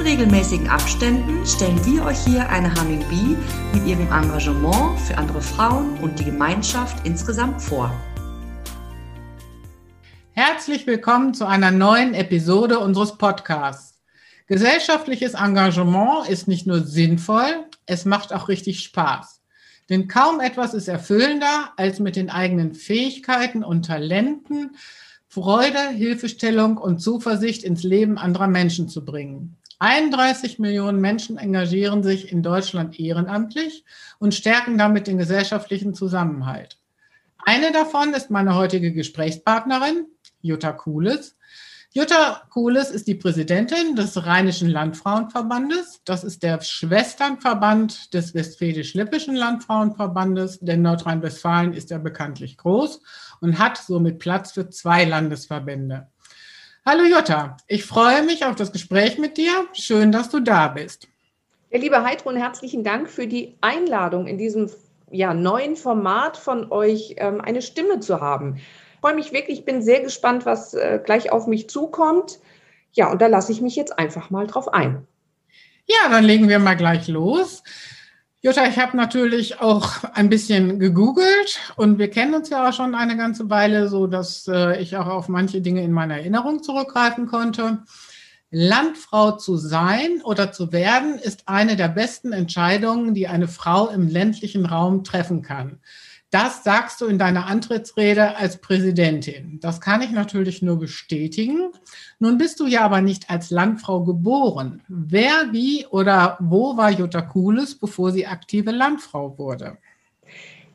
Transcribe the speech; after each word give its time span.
In 0.00 0.06
regelmäßigen 0.06 0.66
Abständen 0.66 1.46
stellen 1.46 1.84
wir 1.84 2.06
euch 2.06 2.18
hier 2.24 2.48
eine 2.48 2.74
Humming 2.74 3.04
Bee 3.10 3.36
mit 3.74 3.86
ihrem 3.86 4.10
Engagement 4.10 4.98
für 4.98 5.18
andere 5.18 5.42
Frauen 5.42 5.98
und 5.98 6.18
die 6.18 6.24
Gemeinschaft 6.24 7.06
insgesamt 7.06 7.60
vor. 7.60 7.92
Herzlich 10.32 10.86
willkommen 10.86 11.34
zu 11.34 11.46
einer 11.46 11.70
neuen 11.70 12.14
Episode 12.14 12.78
unseres 12.78 13.18
Podcasts. 13.18 14.00
Gesellschaftliches 14.46 15.34
Engagement 15.34 16.26
ist 16.30 16.48
nicht 16.48 16.66
nur 16.66 16.80
sinnvoll, 16.80 17.66
es 17.84 18.06
macht 18.06 18.32
auch 18.32 18.48
richtig 18.48 18.80
Spaß. 18.80 19.42
Denn 19.90 20.08
kaum 20.08 20.40
etwas 20.40 20.72
ist 20.72 20.88
erfüllender, 20.88 21.74
als 21.76 22.00
mit 22.00 22.16
den 22.16 22.30
eigenen 22.30 22.72
Fähigkeiten 22.72 23.62
und 23.62 23.84
Talenten 23.84 24.76
Freude, 25.28 25.90
Hilfestellung 25.90 26.78
und 26.78 27.00
Zuversicht 27.00 27.64
ins 27.64 27.82
Leben 27.82 28.16
anderer 28.16 28.48
Menschen 28.48 28.88
zu 28.88 29.04
bringen. 29.04 29.59
31 29.80 30.58
Millionen 30.58 31.00
Menschen 31.00 31.38
engagieren 31.38 32.02
sich 32.02 32.30
in 32.30 32.42
Deutschland 32.42 33.00
ehrenamtlich 33.00 33.84
und 34.18 34.34
stärken 34.34 34.76
damit 34.76 35.06
den 35.06 35.16
gesellschaftlichen 35.16 35.94
Zusammenhalt. 35.94 36.78
Eine 37.38 37.72
davon 37.72 38.12
ist 38.12 38.30
meine 38.30 38.54
heutige 38.54 38.92
Gesprächspartnerin, 38.92 40.06
Jutta 40.42 40.72
Kuhles. 40.72 41.38
Jutta 41.92 42.42
Kuhles 42.50 42.90
ist 42.90 43.08
die 43.08 43.14
Präsidentin 43.14 43.96
des 43.96 44.26
Rheinischen 44.26 44.68
Landfrauenverbandes. 44.68 46.02
Das 46.04 46.24
ist 46.24 46.42
der 46.42 46.60
Schwesternverband 46.60 48.12
des 48.12 48.34
Westfälisch-Lippischen 48.34 49.34
Landfrauenverbandes, 49.34 50.60
denn 50.60 50.82
Nordrhein-Westfalen 50.82 51.72
ist 51.72 51.88
ja 51.88 51.96
bekanntlich 51.96 52.58
groß 52.58 53.00
und 53.40 53.58
hat 53.58 53.78
somit 53.78 54.18
Platz 54.18 54.52
für 54.52 54.68
zwei 54.68 55.06
Landesverbände. 55.06 56.08
Hallo 56.86 57.04
Jutta, 57.04 57.58
ich 57.68 57.84
freue 57.84 58.22
mich 58.22 58.46
auf 58.46 58.56
das 58.56 58.72
Gespräch 58.72 59.18
mit 59.18 59.36
dir. 59.36 59.66
Schön, 59.74 60.12
dass 60.12 60.30
du 60.30 60.40
da 60.40 60.68
bist. 60.68 61.08
Ja, 61.70 61.78
liebe 61.78 62.02
Heidrun, 62.02 62.36
herzlichen 62.36 62.82
Dank 62.84 63.10
für 63.10 63.26
die 63.26 63.58
Einladung 63.60 64.26
in 64.26 64.38
diesem 64.38 64.70
ja, 65.10 65.34
neuen 65.34 65.76
Format 65.76 66.38
von 66.38 66.72
euch, 66.72 67.16
ähm, 67.18 67.42
eine 67.42 67.60
Stimme 67.60 68.00
zu 68.00 68.22
haben. 68.22 68.56
Ich 68.56 69.00
freue 69.02 69.14
mich 69.14 69.30
wirklich, 69.30 69.66
bin 69.66 69.82
sehr 69.82 70.00
gespannt, 70.00 70.46
was 70.46 70.72
äh, 70.72 70.98
gleich 71.04 71.30
auf 71.30 71.46
mich 71.46 71.68
zukommt. 71.68 72.38
Ja, 72.92 73.12
und 73.12 73.20
da 73.20 73.26
lasse 73.26 73.52
ich 73.52 73.60
mich 73.60 73.76
jetzt 73.76 73.98
einfach 73.98 74.30
mal 74.30 74.46
drauf 74.46 74.72
ein. 74.72 75.06
Ja, 75.84 76.08
dann 76.08 76.24
legen 76.24 76.48
wir 76.48 76.60
mal 76.60 76.78
gleich 76.78 77.08
los. 77.08 77.62
Jutta, 78.42 78.66
ich 78.66 78.78
habe 78.78 78.96
natürlich 78.96 79.60
auch 79.60 80.02
ein 80.14 80.30
bisschen 80.30 80.78
gegoogelt 80.78 81.60
und 81.76 81.98
wir 81.98 82.08
kennen 82.08 82.32
uns 82.32 82.48
ja 82.48 82.66
auch 82.66 82.72
schon 82.72 82.94
eine 82.94 83.18
ganze 83.18 83.50
Weile, 83.50 83.88
so 83.88 84.06
dass 84.06 84.48
äh, 84.48 84.80
ich 84.80 84.96
auch 84.96 85.08
auf 85.08 85.28
manche 85.28 85.60
Dinge 85.60 85.82
in 85.82 85.92
meiner 85.92 86.16
Erinnerung 86.16 86.62
zurückgreifen 86.62 87.26
konnte. 87.26 87.82
Landfrau 88.50 89.32
zu 89.32 89.58
sein 89.58 90.22
oder 90.24 90.52
zu 90.52 90.72
werden 90.72 91.18
ist 91.18 91.48
eine 91.48 91.76
der 91.76 91.88
besten 91.88 92.32
Entscheidungen, 92.32 93.12
die 93.12 93.28
eine 93.28 93.46
Frau 93.46 93.88
im 93.88 94.08
ländlichen 94.08 94.64
Raum 94.64 95.04
treffen 95.04 95.42
kann. 95.42 95.78
Das 96.30 96.62
sagst 96.62 97.00
du 97.00 97.06
in 97.06 97.18
deiner 97.18 97.46
Antrittsrede 97.46 98.36
als 98.36 98.58
Präsidentin. 98.58 99.58
Das 99.60 99.80
kann 99.80 100.00
ich 100.00 100.12
natürlich 100.12 100.62
nur 100.62 100.78
bestätigen. 100.78 101.72
Nun 102.20 102.38
bist 102.38 102.60
du 102.60 102.66
ja 102.66 102.82
aber 102.82 103.00
nicht 103.00 103.28
als 103.28 103.50
Landfrau 103.50 104.04
geboren. 104.04 104.82
Wer, 104.86 105.48
wie 105.50 105.86
oder 105.86 106.36
wo 106.40 106.76
war 106.76 106.90
Jutta 106.90 107.22
Kuhles, 107.22 107.76
bevor 107.76 108.12
sie 108.12 108.28
aktive 108.28 108.70
Landfrau 108.70 109.36
wurde? 109.38 109.76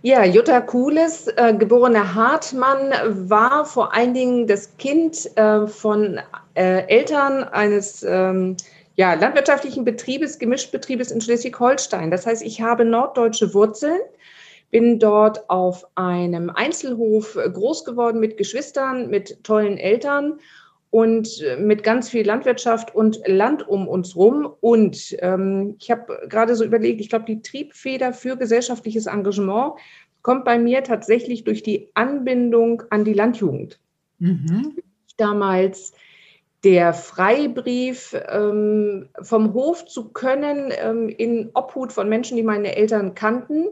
Ja, 0.02 0.26
Jutta 0.26 0.60
Kuhles, 0.62 1.28
äh, 1.28 1.56
geborene 1.58 2.14
Hartmann, 2.14 2.92
war 3.30 3.66
vor 3.66 3.94
allen 3.94 4.14
Dingen 4.14 4.48
das 4.48 4.76
Kind 4.78 5.36
äh, 5.38 5.66
von 5.68 6.20
äh, 6.54 6.86
Eltern 6.88 7.44
eines 7.46 8.04
ähm, 8.04 8.58
ja, 8.98 9.14
landwirtschaftlichen 9.14 9.84
Betriebes, 9.86 10.38
Gemischbetriebes 10.38 11.12
in 11.12 11.22
Schleswig-Holstein. 11.22 12.12
Das 12.12 12.26
heißt, 12.28 12.44
ich 12.44 12.62
habe 12.62 12.86
norddeutsche 12.86 13.54
Wurzeln 13.54 14.00
bin 14.72 15.00
dort 15.00 15.50
auf 15.50 15.86
einem 15.96 16.50
Einzelhof 16.50 17.36
groß 17.36 17.86
geworden 17.86 18.20
mit 18.20 18.38
Geschwistern, 18.38 19.10
mit 19.10 19.44
tollen 19.44 19.78
Eltern 19.78 20.40
und 20.90 21.44
mit 21.60 21.84
ganz 21.84 22.10
viel 22.10 22.26
Landwirtschaft 22.26 22.96
und 22.96 23.20
Land 23.26 23.68
um 23.68 23.88
uns 23.88 24.16
rum. 24.16 24.50
Und 24.62 25.16
ähm, 25.20 25.76
ich 25.80 25.92
habe 25.92 26.28
gerade 26.30 26.56
so 26.56 26.64
überlegt, 26.64 27.02
ich 27.02 27.10
glaube, 27.10 27.26
die 27.26 27.42
Triebfeder 27.42 28.14
für 28.14 28.38
gesellschaftliches 28.38 29.06
Engagement 29.06 29.74
kommt 30.22 30.46
bei 30.46 30.58
mir 30.58 30.84
tatsächlich 30.84 31.44
durch 31.44 31.64
die 31.64 31.90
Anbindung 31.96 32.84
an 32.90 33.04
die 33.04 33.14
Landjugend. 33.14 33.80
Mhm. 34.20 34.78
Damals 35.18 35.94
der 36.64 36.94
Freibrief 36.94 38.16
ähm, 38.30 39.10
vom 39.22 39.54
Hof 39.54 39.86
zu 39.86 40.10
können 40.10 40.72
ähm, 40.82 41.10
in 41.10 41.52
Obhut 41.54 41.94
von 41.94 42.10
Menschen, 42.10 42.38
die 42.38 42.44
meine 42.44 42.76
Eltern 42.76 43.14
kannten 43.16 43.66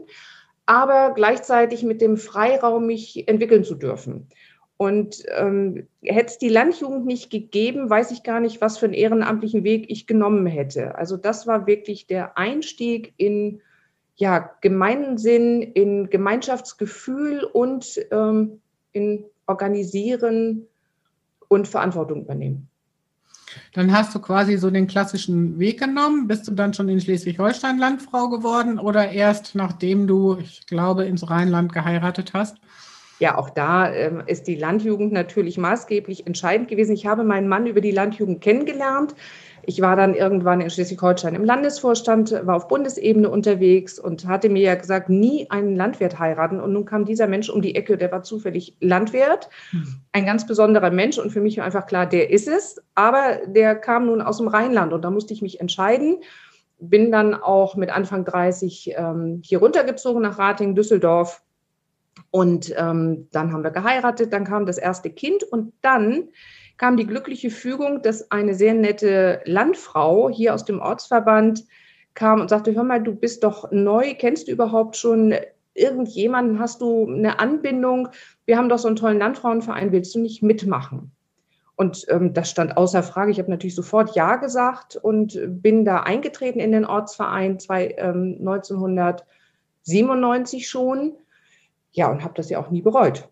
aber 0.66 1.12
gleichzeitig 1.14 1.82
mit 1.82 2.00
dem 2.00 2.16
Freiraum, 2.16 2.86
mich 2.86 3.28
entwickeln 3.28 3.64
zu 3.64 3.74
dürfen. 3.74 4.28
Und 4.76 5.22
ähm, 5.36 5.86
hätte 6.02 6.26
es 6.26 6.38
die 6.38 6.48
Landjugend 6.48 7.06
nicht 7.06 7.30
gegeben, 7.30 7.88
weiß 7.88 8.10
ich 8.10 8.22
gar 8.24 8.40
nicht, 8.40 8.60
was 8.60 8.78
für 8.78 8.86
einen 8.86 8.94
ehrenamtlichen 8.94 9.62
Weg 9.62 9.86
ich 9.88 10.06
genommen 10.06 10.46
hätte. 10.46 10.96
Also 10.96 11.16
das 11.16 11.46
war 11.46 11.66
wirklich 11.66 12.06
der 12.06 12.36
Einstieg 12.36 13.14
in 13.16 13.60
ja, 14.16 14.50
Gemeinsinn, 14.60 15.62
in 15.62 16.10
Gemeinschaftsgefühl 16.10 17.44
und 17.44 18.00
ähm, 18.10 18.60
in 18.92 19.24
Organisieren 19.46 20.66
und 21.48 21.68
Verantwortung 21.68 22.22
übernehmen. 22.22 22.68
Dann 23.72 23.92
hast 23.92 24.14
du 24.14 24.18
quasi 24.20 24.56
so 24.56 24.70
den 24.70 24.86
klassischen 24.86 25.58
Weg 25.58 25.80
genommen. 25.80 26.26
Bist 26.26 26.48
du 26.48 26.52
dann 26.52 26.74
schon 26.74 26.88
in 26.88 27.00
Schleswig-Holstein 27.00 27.78
Landfrau 27.78 28.28
geworden 28.28 28.78
oder 28.78 29.10
erst 29.10 29.54
nachdem 29.54 30.06
du, 30.06 30.38
ich 30.38 30.66
glaube, 30.66 31.04
ins 31.04 31.28
Rheinland 31.28 31.72
geheiratet 31.72 32.32
hast? 32.34 32.58
Ja, 33.24 33.38
auch 33.38 33.48
da 33.48 33.90
ähm, 33.90 34.22
ist 34.26 34.46
die 34.48 34.54
Landjugend 34.54 35.10
natürlich 35.10 35.56
maßgeblich 35.56 36.26
entscheidend 36.26 36.68
gewesen. 36.68 36.92
Ich 36.92 37.06
habe 37.06 37.24
meinen 37.24 37.48
Mann 37.48 37.66
über 37.66 37.80
die 37.80 37.90
Landjugend 37.90 38.42
kennengelernt. 38.42 39.14
Ich 39.62 39.80
war 39.80 39.96
dann 39.96 40.14
irgendwann 40.14 40.60
in 40.60 40.68
Schleswig-Holstein 40.68 41.34
im 41.34 41.42
Landesvorstand, 41.42 42.38
war 42.44 42.54
auf 42.54 42.68
Bundesebene 42.68 43.30
unterwegs 43.30 43.98
und 43.98 44.26
hatte 44.26 44.50
mir 44.50 44.60
ja 44.60 44.74
gesagt, 44.74 45.08
nie 45.08 45.48
einen 45.48 45.74
Landwirt 45.74 46.18
heiraten. 46.18 46.60
Und 46.60 46.74
nun 46.74 46.84
kam 46.84 47.06
dieser 47.06 47.26
Mensch 47.26 47.48
um 47.48 47.62
die 47.62 47.74
Ecke, 47.74 47.96
der 47.96 48.12
war 48.12 48.24
zufällig 48.24 48.76
Landwirt, 48.80 49.48
hm. 49.70 50.02
ein 50.12 50.26
ganz 50.26 50.46
besonderer 50.46 50.90
Mensch. 50.90 51.16
Und 51.16 51.30
für 51.30 51.40
mich 51.40 51.56
war 51.56 51.64
einfach 51.64 51.86
klar, 51.86 52.04
der 52.04 52.28
ist 52.28 52.46
es. 52.46 52.76
Aber 52.94 53.38
der 53.46 53.74
kam 53.74 54.04
nun 54.04 54.20
aus 54.20 54.36
dem 54.36 54.48
Rheinland 54.48 54.92
und 54.92 55.02
da 55.02 55.10
musste 55.10 55.32
ich 55.32 55.40
mich 55.40 55.60
entscheiden. 55.60 56.18
Bin 56.78 57.10
dann 57.10 57.32
auch 57.32 57.74
mit 57.74 57.88
Anfang 57.88 58.26
30 58.26 58.92
ähm, 58.98 59.40
hier 59.42 59.60
runtergezogen 59.60 60.20
nach 60.20 60.38
Rating, 60.38 60.74
Düsseldorf. 60.74 61.40
Und 62.30 62.72
ähm, 62.76 63.28
dann 63.32 63.52
haben 63.52 63.64
wir 63.64 63.70
geheiratet, 63.70 64.32
dann 64.32 64.44
kam 64.44 64.66
das 64.66 64.78
erste 64.78 65.10
Kind 65.10 65.42
und 65.44 65.72
dann 65.82 66.28
kam 66.76 66.96
die 66.96 67.06
glückliche 67.06 67.50
Fügung, 67.50 68.02
dass 68.02 68.30
eine 68.30 68.54
sehr 68.54 68.74
nette 68.74 69.40
Landfrau 69.44 70.28
hier 70.28 70.54
aus 70.54 70.64
dem 70.64 70.80
Ortsverband 70.80 71.64
kam 72.14 72.40
und 72.40 72.48
sagte, 72.48 72.74
hör 72.74 72.84
mal, 72.84 73.02
du 73.02 73.14
bist 73.14 73.44
doch 73.44 73.70
neu, 73.70 74.14
kennst 74.14 74.48
du 74.48 74.52
überhaupt 74.52 74.96
schon 74.96 75.34
irgendjemanden, 75.74 76.58
hast 76.58 76.80
du 76.80 77.06
eine 77.08 77.38
Anbindung? 77.38 78.08
Wir 78.46 78.56
haben 78.56 78.68
doch 78.68 78.78
so 78.78 78.88
einen 78.88 78.96
tollen 78.96 79.18
Landfrauenverein, 79.18 79.92
willst 79.92 80.14
du 80.14 80.20
nicht 80.20 80.42
mitmachen? 80.42 81.12
Und 81.76 82.06
ähm, 82.08 82.32
das 82.32 82.50
stand 82.50 82.76
außer 82.76 83.02
Frage. 83.02 83.32
Ich 83.32 83.40
habe 83.40 83.50
natürlich 83.50 83.74
sofort 83.74 84.14
Ja 84.14 84.36
gesagt 84.36 84.94
und 84.96 85.36
bin 85.44 85.84
da 85.84 86.04
eingetreten 86.04 86.60
in 86.60 86.70
den 86.70 86.84
Ortsverein 86.84 87.58
zwei, 87.58 87.96
ähm, 87.98 88.36
1997 88.38 90.68
schon. 90.68 91.14
Ja, 91.94 92.10
und 92.10 92.22
habe 92.22 92.34
das 92.34 92.50
ja 92.50 92.58
auch 92.58 92.70
nie 92.70 92.82
bereut. 92.82 93.28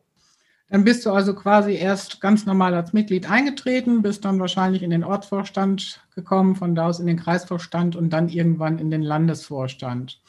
Dann 0.71 0.85
bist 0.85 1.05
du 1.05 1.11
also 1.11 1.35
quasi 1.35 1.75
erst 1.75 2.23
ganz 2.23 2.47
normal 2.47 2.75
als 2.75 2.95
Mitglied 2.95 3.31
eingetreten, 3.31 4.01
bist 4.01 4.25
dann 4.25 4.41
wahrscheinlich 4.41 4.83
in 4.83 4.89
den 4.89 5.05
Ortsvorstand 5.05 6.01
gekommen, 6.15 6.57
von 6.57 6.75
da 6.75 6.87
aus 6.87 6.99
in 6.99 7.07
den 7.07 7.19
Kreisvorstand 7.19 7.95
und 7.95 8.09
dann 8.11 8.31
irgendwann 8.31 8.79
in 8.79 8.91
den 8.91 9.03
Landesvorstand. 9.03 10.23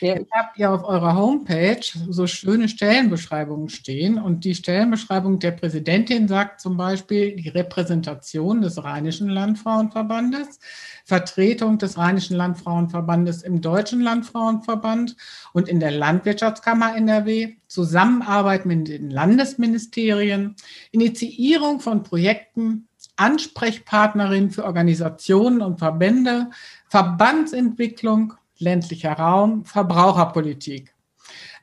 Ja. 0.00 0.14
Jetzt 0.14 0.30
habt 0.32 0.58
ihr 0.58 0.70
auf 0.70 0.84
eurer 0.84 1.16
Homepage 1.16 1.80
so 2.08 2.26
schöne 2.26 2.68
Stellenbeschreibungen 2.68 3.68
stehen 3.68 4.18
und 4.18 4.44
die 4.44 4.54
Stellenbeschreibung 4.54 5.40
der 5.40 5.50
Präsidentin 5.52 6.28
sagt 6.28 6.60
zum 6.60 6.76
Beispiel 6.76 7.34
die 7.34 7.48
Repräsentation 7.48 8.60
des 8.60 8.82
Rheinischen 8.82 9.28
Landfrauenverbandes, 9.28 10.60
Vertretung 11.04 11.78
des 11.78 11.98
Rheinischen 11.98 12.36
Landfrauenverbandes 12.36 13.42
im 13.42 13.60
Deutschen 13.60 14.00
Landfrauenverband 14.00 15.16
und 15.52 15.68
in 15.68 15.80
der 15.80 15.90
Landwirtschaftskammer 15.90 16.96
NRW, 16.96 17.56
Zusammenarbeit 17.66 18.66
mit 18.66 18.88
den 18.88 19.10
Landesministerien, 19.10 20.54
Initiierung 20.92 21.80
von 21.80 22.04
Projekten, 22.04 22.88
Ansprechpartnerin 23.16 24.50
für 24.50 24.64
Organisationen 24.64 25.60
und 25.60 25.80
Verbände, 25.80 26.50
Verbandsentwicklung, 26.88 28.34
ländlicher 28.58 29.12
Raum, 29.12 29.64
Verbraucherpolitik. 29.64 30.94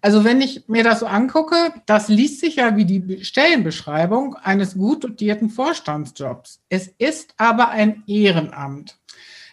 Also 0.01 0.23
wenn 0.23 0.41
ich 0.41 0.67
mir 0.67 0.83
das 0.83 0.99
so 0.99 1.07
angucke, 1.07 1.73
das 1.85 2.09
liest 2.09 2.39
sich 2.39 2.57
ja 2.57 2.75
wie 2.77 2.85
die 2.85 3.23
Stellenbeschreibung 3.25 4.35
eines 4.35 4.75
gut 4.75 5.03
dotierten 5.03 5.49
Vorstandsjobs. 5.49 6.61
Es 6.69 6.87
ist 6.99 7.33
aber 7.37 7.69
ein 7.69 8.03
Ehrenamt. 8.05 8.99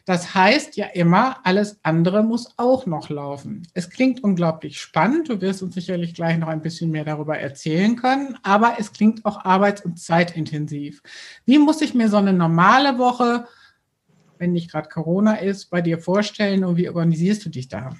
Das 0.05 0.35
heißt 0.35 0.77
ja 0.77 0.87
immer, 0.87 1.39
alles 1.45 1.79
andere 1.85 2.25
muss 2.25 2.55
auch 2.57 2.87
noch 2.87 3.09
laufen. 3.09 3.69
Es 3.73 3.89
klingt 3.89 4.25
unglaublich 4.25 4.81
spannend. 4.81 5.29
Du 5.29 5.41
wirst 5.41 5.63
uns 5.63 5.75
sicherlich 5.75 6.15
gleich 6.15 6.39
noch 6.39 6.49
ein 6.49 6.61
bisschen 6.61 6.91
mehr 6.91 7.05
darüber 7.05 7.39
erzählen 7.39 7.95
können, 7.95 8.37
aber 8.43 8.77
es 8.79 8.93
klingt 8.93 9.25
auch 9.25 9.45
arbeits- 9.45 9.85
und 9.85 10.01
zeitintensiv. 10.01 11.03
Wie 11.45 11.59
muss 11.59 11.81
ich 11.83 11.95
mir 11.95 12.09
so 12.09 12.17
eine 12.17 12.33
normale 12.33 12.99
Woche 12.99 13.47
wenn 14.43 14.53
nicht 14.53 14.73
gerade 14.73 14.89
Corona 14.89 15.37
ist, 15.37 15.71
bei 15.71 15.81
dir 15.81 15.99
vorstellen 15.99 16.65
und 16.65 16.77
wie 16.77 16.89
organisierst 16.89 17.45
du 17.45 17.49
dich 17.49 17.69
da? 17.69 17.95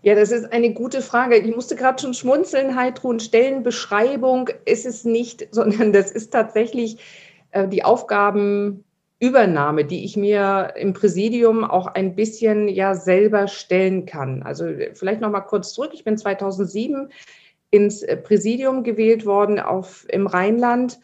Ja, 0.00 0.14
das 0.14 0.30
ist 0.30 0.50
eine 0.50 0.72
gute 0.72 1.02
Frage. 1.02 1.36
Ich 1.36 1.54
musste 1.54 1.76
gerade 1.76 2.00
schon 2.00 2.14
schmunzeln, 2.14 2.74
Heidrun. 2.74 3.20
Stellenbeschreibung 3.20 4.48
ist 4.64 4.86
es 4.86 5.04
nicht, 5.04 5.46
sondern 5.54 5.92
das 5.92 6.10
ist 6.10 6.30
tatsächlich 6.30 6.96
äh, 7.50 7.68
die 7.68 7.84
Aufgabenübernahme, 7.84 9.84
die 9.84 10.06
ich 10.06 10.16
mir 10.16 10.72
im 10.76 10.94
Präsidium 10.94 11.64
auch 11.64 11.86
ein 11.86 12.16
bisschen 12.16 12.68
ja 12.68 12.94
selber 12.94 13.46
stellen 13.46 14.06
kann. 14.06 14.42
Also 14.42 14.64
vielleicht 14.94 15.20
noch 15.20 15.30
mal 15.30 15.42
kurz 15.42 15.74
zurück. 15.74 15.90
Ich 15.92 16.04
bin 16.04 16.16
2007 16.16 17.10
ins 17.70 18.06
Präsidium 18.24 18.84
gewählt 18.84 19.26
worden 19.26 19.60
auf, 19.60 20.06
im 20.08 20.26
Rheinland 20.26 20.98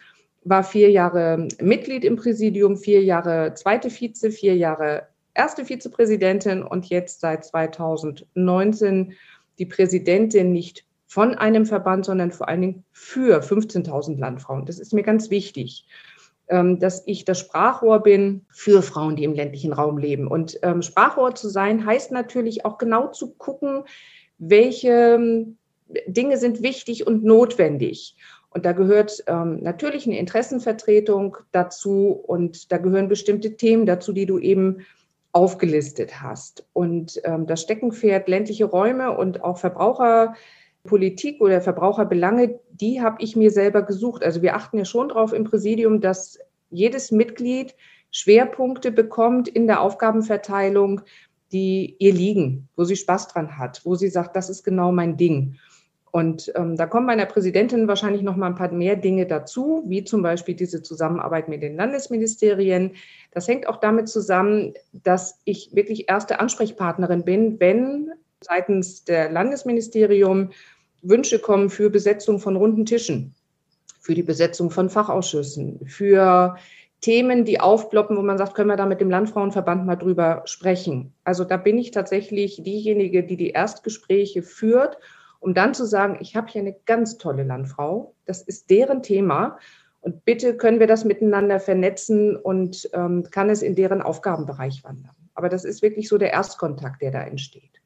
war 0.49 0.63
vier 0.63 0.91
Jahre 0.91 1.49
Mitglied 1.61 2.05
im 2.05 2.17
Präsidium, 2.17 2.77
vier 2.77 3.03
Jahre 3.03 3.55
zweite 3.55 3.91
Vize, 3.91 4.31
vier 4.31 4.57
Jahre 4.57 5.09
erste 5.35 5.65
Vizepräsidentin 5.65 6.63
und 6.63 6.87
jetzt 6.87 7.21
seit 7.21 7.45
2019 7.45 9.13
die 9.59 9.67
Präsidentin 9.67 10.53
nicht 10.53 10.85
von 11.07 11.35
einem 11.35 11.67
Verband, 11.67 12.05
sondern 12.05 12.31
vor 12.31 12.49
allen 12.49 12.61
Dingen 12.61 12.85
für 12.93 13.41
15.000 13.41 14.19
Landfrauen. 14.19 14.67
Das 14.67 14.79
ist 14.79 14.93
mir 14.93 15.03
ganz 15.03 15.31
wichtig, 15.31 15.87
ähm, 16.49 16.79
dass 16.79 17.03
ich 17.07 17.25
das 17.25 17.41
Sprachrohr 17.41 18.03
bin 18.03 18.47
für 18.51 18.83
Frauen, 18.83 19.17
die 19.17 19.25
im 19.25 19.35
ländlichen 19.35 19.73
Raum 19.73 19.99
leben. 19.99 20.27
Und 20.27 20.59
ähm, 20.63 20.83
Sprachrohr 20.83 21.35
zu 21.35 21.49
sein 21.49 21.85
heißt 21.85 22.13
natürlich 22.13 22.65
auch 22.65 22.79
genau 22.79 23.09
zu 23.09 23.35
gucken, 23.35 23.85
welche 24.39 25.17
ähm, 25.17 25.59
Dinge 26.07 26.37
sind 26.39 26.63
wichtig 26.63 27.07
und 27.07 27.25
notwendig. 27.25 28.17
Und 28.57 28.65
da 28.65 28.73
gehört 28.73 29.23
ähm, 29.27 29.59
natürlich 29.61 30.07
eine 30.07 30.19
Interessenvertretung 30.19 31.37
dazu 31.53 32.13
und 32.13 32.73
da 32.73 32.79
gehören 32.79 33.07
bestimmte 33.07 33.55
Themen 33.55 33.85
dazu, 33.85 34.15
die 34.15 34.25
du 34.25 34.39
eben 34.39 34.79
aufgelistet 35.33 36.23
hast. 36.23 36.65
Und 36.73 37.21
ähm, 37.25 37.47
das 37.47 37.61
Steckenpferd 37.61 38.29
ländliche 38.31 38.65
Räume 38.65 39.15
und 39.15 39.45
auch 39.45 39.59
Verbraucherpolitik 39.59 41.43
oder 41.43 41.61
Verbraucherbelange, 41.61 42.59
die 42.71 43.03
habe 43.03 43.19
ich 43.21 43.37
mir 43.37 43.51
selber 43.51 43.83
gesucht. 43.83 44.25
Also 44.25 44.41
wir 44.41 44.57
achten 44.57 44.79
ja 44.79 44.87
schon 44.87 45.11
darauf 45.11 45.35
im 45.35 45.45
Präsidium, 45.45 46.01
dass 46.01 46.39
jedes 46.71 47.13
Mitglied 47.13 47.75
Schwerpunkte 48.11 48.91
bekommt 48.91 49.49
in 49.49 49.67
der 49.67 49.83
Aufgabenverteilung, 49.83 51.03
die 51.53 51.95
ihr 51.99 52.15
liegen, 52.15 52.71
wo 52.75 52.85
sie 52.85 52.97
Spaß 52.97 53.29
dran 53.29 53.59
hat, 53.59 53.83
wo 53.85 53.97
sie 53.97 54.09
sagt, 54.09 54.35
das 54.35 54.49
ist 54.49 54.65
genau 54.65 54.93
mein 54.93 55.19
Ding. 55.19 55.59
Und 56.17 56.51
ähm, 56.55 56.77
da 56.77 56.87
kommen 56.87 57.07
bei 57.07 57.15
der 57.15 57.27
Präsidentin 57.27 57.89
wahrscheinlich 57.89 58.23
noch 58.23 58.37
mal 58.37 58.47
ein 58.47 58.55
paar 58.55 58.73
mehr 58.73 58.97
Dinge 58.97 59.27
dazu, 59.27 59.85
wie 59.87 60.03
zum 60.03 60.23
Beispiel 60.23 60.55
diese 60.55 60.81
Zusammenarbeit 60.83 61.47
mit 61.47 61.63
den 61.63 61.77
Landesministerien. 61.77 62.93
Das 63.33 63.47
hängt 63.47 63.69
auch 63.69 63.77
damit 63.77 64.09
zusammen, 64.09 64.73
dass 64.95 65.39
ich 65.45 65.75
wirklich 65.75 66.09
erste 66.09 66.41
Ansprechpartnerin 66.41 67.23
bin, 67.27 67.61
wenn 67.61 68.13
seitens 68.41 69.05
der 69.05 69.31
Landesministerium 69.31 70.53
Wünsche 71.03 71.39
kommen 71.39 71.69
für 71.69 71.91
Besetzung 71.91 72.39
von 72.39 72.57
runden 72.57 72.87
Tischen, 72.87 73.35
für 74.01 74.15
die 74.15 74.23
Besetzung 74.23 74.71
von 74.71 74.89
Fachausschüssen, 74.89 75.87
für 75.87 76.57
Themen, 77.03 77.45
die 77.45 77.61
aufploppen, 77.61 78.17
wo 78.17 78.23
man 78.23 78.39
sagt, 78.39 78.55
können 78.55 78.71
wir 78.71 78.77
da 78.77 78.87
mit 78.87 79.03
dem 79.03 79.11
Landfrauenverband 79.11 79.85
mal 79.85 79.97
drüber 79.97 80.45
sprechen. 80.47 81.13
Also 81.25 81.45
da 81.45 81.59
bin 81.59 81.77
ich 81.77 81.91
tatsächlich 81.91 82.63
diejenige, 82.63 83.23
die 83.23 83.37
die 83.37 83.51
Erstgespräche 83.51 84.43
führt 84.43 84.97
um 85.41 85.55
dann 85.55 85.75
zu 85.75 85.85
sagen, 85.85 86.19
ich 86.21 86.37
habe 86.37 86.49
hier 86.49 86.61
eine 86.63 86.77
ganz 86.87 87.19
tolle 87.19 87.43
Landfrau, 87.43 88.15
das 88.25 88.43
ist 88.43 88.71
deren 88.71 89.03
Thema 89.03 89.59
und 90.01 90.25
bitte 90.25 90.57
können 90.57 90.81
wir 90.81 90.87
das 90.87 91.05
miteinander 91.05 91.59
vernetzen 91.61 92.37
und 92.37 92.89
ähm, 92.93 93.25
kann 93.31 93.51
es 93.51 93.63
in 93.63 93.75
deren 93.75 94.03
Aufgabenbereich 94.03 94.85
wandern. 94.85 95.15
Aber 95.35 95.49
das 95.49 95.65
ist 95.65 95.83
wirklich 95.83 96.09
so 96.09 96.17
der 96.19 96.33
Erstkontakt, 96.33 97.03
der 97.03 97.11
da 97.11 97.23
entsteht. 97.23 97.83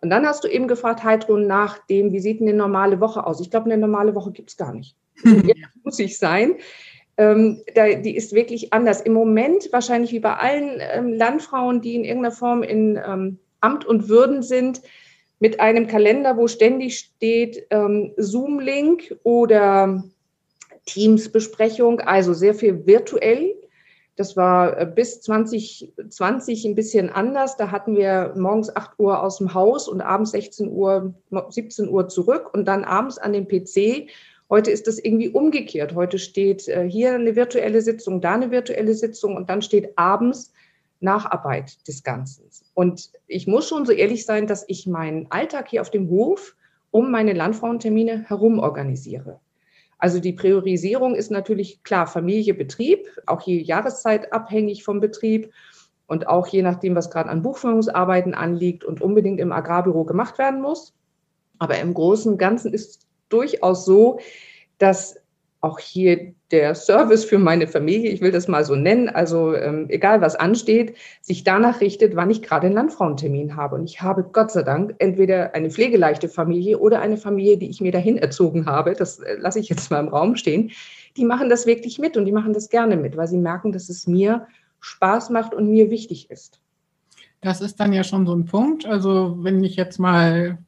Und 0.00 0.10
dann 0.10 0.26
hast 0.26 0.44
du 0.44 0.48
eben 0.48 0.68
gefragt, 0.68 1.02
Heidrun, 1.02 1.46
nach 1.46 1.78
dem, 1.86 2.12
wie 2.12 2.20
sieht 2.20 2.40
eine 2.40 2.52
normale 2.52 3.00
Woche 3.00 3.26
aus? 3.26 3.40
Ich 3.40 3.50
glaube, 3.50 3.66
eine 3.66 3.78
normale 3.78 4.14
Woche 4.14 4.32
gibt 4.32 4.50
es 4.50 4.56
gar 4.56 4.72
nicht. 4.72 4.96
muss 5.82 5.98
ich 5.98 6.18
sein. 6.18 6.56
Ähm, 7.16 7.62
da, 7.74 7.88
die 7.94 8.16
ist 8.16 8.32
wirklich 8.32 8.72
anders. 8.72 9.00
Im 9.00 9.12
Moment 9.12 9.68
wahrscheinlich 9.72 10.12
wie 10.12 10.20
bei 10.20 10.34
allen 10.36 10.78
ähm, 10.78 11.14
Landfrauen, 11.14 11.80
die 11.80 11.94
in 11.94 12.04
irgendeiner 12.04 12.34
Form 12.34 12.62
in 12.62 13.00
ähm, 13.04 13.38
Amt 13.60 13.84
und 13.84 14.08
Würden 14.08 14.42
sind, 14.42 14.82
mit 15.38 15.60
einem 15.60 15.86
Kalender, 15.86 16.36
wo 16.36 16.48
ständig 16.48 16.98
steht 16.98 17.66
ähm, 17.70 18.12
Zoom-Link 18.16 19.16
oder 19.24 20.04
Teams-Besprechung, 20.86 22.00
also 22.00 22.32
sehr 22.32 22.54
viel 22.54 22.86
virtuell. 22.86 23.54
Das 24.16 24.36
war 24.36 24.78
äh, 24.78 24.86
bis 24.86 25.20
2020 25.22 26.64
ein 26.64 26.74
bisschen 26.74 27.10
anders. 27.10 27.56
Da 27.56 27.70
hatten 27.70 27.96
wir 27.96 28.34
morgens 28.36 28.74
8 28.74 28.98
Uhr 28.98 29.22
aus 29.22 29.38
dem 29.38 29.54
Haus 29.54 29.88
und 29.88 30.00
abends 30.00 30.30
16 30.30 30.70
Uhr, 30.70 31.14
17 31.48 31.88
Uhr 31.88 32.08
zurück 32.08 32.54
und 32.54 32.66
dann 32.66 32.84
abends 32.84 33.18
an 33.18 33.32
den 33.32 33.48
PC. 33.48 34.08
Heute 34.50 34.70
ist 34.70 34.86
das 34.86 34.98
irgendwie 34.98 35.30
umgekehrt. 35.30 35.94
Heute 35.94 36.18
steht 36.18 36.68
äh, 36.68 36.88
hier 36.88 37.14
eine 37.14 37.34
virtuelle 37.34 37.80
Sitzung, 37.80 38.20
da 38.20 38.34
eine 38.34 38.50
virtuelle 38.50 38.94
Sitzung 38.94 39.36
und 39.36 39.50
dann 39.50 39.62
steht 39.62 39.98
abends 39.98 40.52
Nacharbeit 41.00 41.86
des 41.86 42.02
Ganzen. 42.02 42.44
Und 42.74 43.10
ich 43.26 43.46
muss 43.46 43.68
schon 43.68 43.86
so 43.86 43.92
ehrlich 43.92 44.24
sein, 44.24 44.46
dass 44.46 44.64
ich 44.68 44.86
meinen 44.86 45.30
Alltag 45.30 45.68
hier 45.68 45.80
auf 45.80 45.90
dem 45.90 46.08
Hof 46.08 46.56
um 46.90 47.10
meine 47.10 47.32
Landfrauentermine 47.32 48.28
herum 48.28 48.58
organisiere. 48.58 49.40
Also 49.98 50.20
die 50.20 50.32
Priorisierung 50.32 51.14
ist 51.14 51.30
natürlich 51.30 51.82
klar 51.82 52.06
Familie, 52.06 52.54
Betrieb, 52.54 53.06
auch 53.26 53.40
je 53.42 53.60
Jahreszeit 53.60 54.32
abhängig 54.32 54.84
vom 54.84 55.00
Betrieb 55.00 55.52
und 56.06 56.28
auch 56.28 56.46
je 56.46 56.62
nachdem, 56.62 56.94
was 56.94 57.10
gerade 57.10 57.30
an 57.30 57.42
Buchführungsarbeiten 57.42 58.34
anliegt 58.34 58.84
und 58.84 59.00
unbedingt 59.00 59.40
im 59.40 59.52
Agrarbüro 59.52 60.04
gemacht 60.04 60.38
werden 60.38 60.60
muss. 60.60 60.94
Aber 61.58 61.78
im 61.78 61.94
Großen 61.94 62.32
und 62.32 62.38
Ganzen 62.38 62.72
ist 62.72 63.06
durchaus 63.28 63.84
so, 63.84 64.20
dass 64.78 65.16
auch 65.64 65.78
hier 65.78 66.34
der 66.50 66.74
Service 66.74 67.24
für 67.24 67.38
meine 67.38 67.66
Familie, 67.66 68.10
ich 68.10 68.20
will 68.20 68.30
das 68.30 68.46
mal 68.46 68.64
so 68.64 68.76
nennen, 68.76 69.08
also 69.08 69.54
ähm, 69.54 69.86
egal 69.88 70.20
was 70.20 70.36
ansteht, 70.36 70.94
sich 71.22 71.42
danach 71.42 71.80
richtet, 71.80 72.14
wann 72.14 72.30
ich 72.30 72.42
gerade 72.42 72.66
einen 72.66 72.76
Landfrauentermin 72.76 73.56
habe. 73.56 73.76
Und 73.76 73.84
ich 73.84 74.02
habe 74.02 74.24
Gott 74.32 74.52
sei 74.52 74.62
Dank 74.62 74.94
entweder 74.98 75.54
eine 75.54 75.70
pflegeleichte 75.70 76.28
Familie 76.28 76.78
oder 76.78 77.00
eine 77.00 77.16
Familie, 77.16 77.56
die 77.56 77.70
ich 77.70 77.80
mir 77.80 77.92
dahin 77.92 78.18
erzogen 78.18 78.66
habe, 78.66 78.92
das 78.92 79.18
äh, 79.18 79.36
lasse 79.38 79.58
ich 79.58 79.68
jetzt 79.68 79.90
mal 79.90 80.00
im 80.00 80.08
Raum 80.08 80.36
stehen, 80.36 80.70
die 81.16 81.24
machen 81.24 81.48
das 81.48 81.66
wirklich 81.66 81.98
mit 81.98 82.16
und 82.16 82.26
die 82.26 82.32
machen 82.32 82.52
das 82.52 82.68
gerne 82.68 82.96
mit, 82.96 83.16
weil 83.16 83.28
sie 83.28 83.38
merken, 83.38 83.72
dass 83.72 83.88
es 83.88 84.06
mir 84.06 84.46
Spaß 84.80 85.30
macht 85.30 85.54
und 85.54 85.70
mir 85.70 85.90
wichtig 85.90 86.30
ist. 86.30 86.60
Das 87.40 87.60
ist 87.60 87.80
dann 87.80 87.92
ja 87.92 88.04
schon 88.04 88.26
so 88.26 88.34
ein 88.34 88.44
Punkt. 88.44 88.86
Also 88.86 89.36
wenn 89.40 89.64
ich 89.64 89.76
jetzt 89.76 89.98
mal 89.98 90.58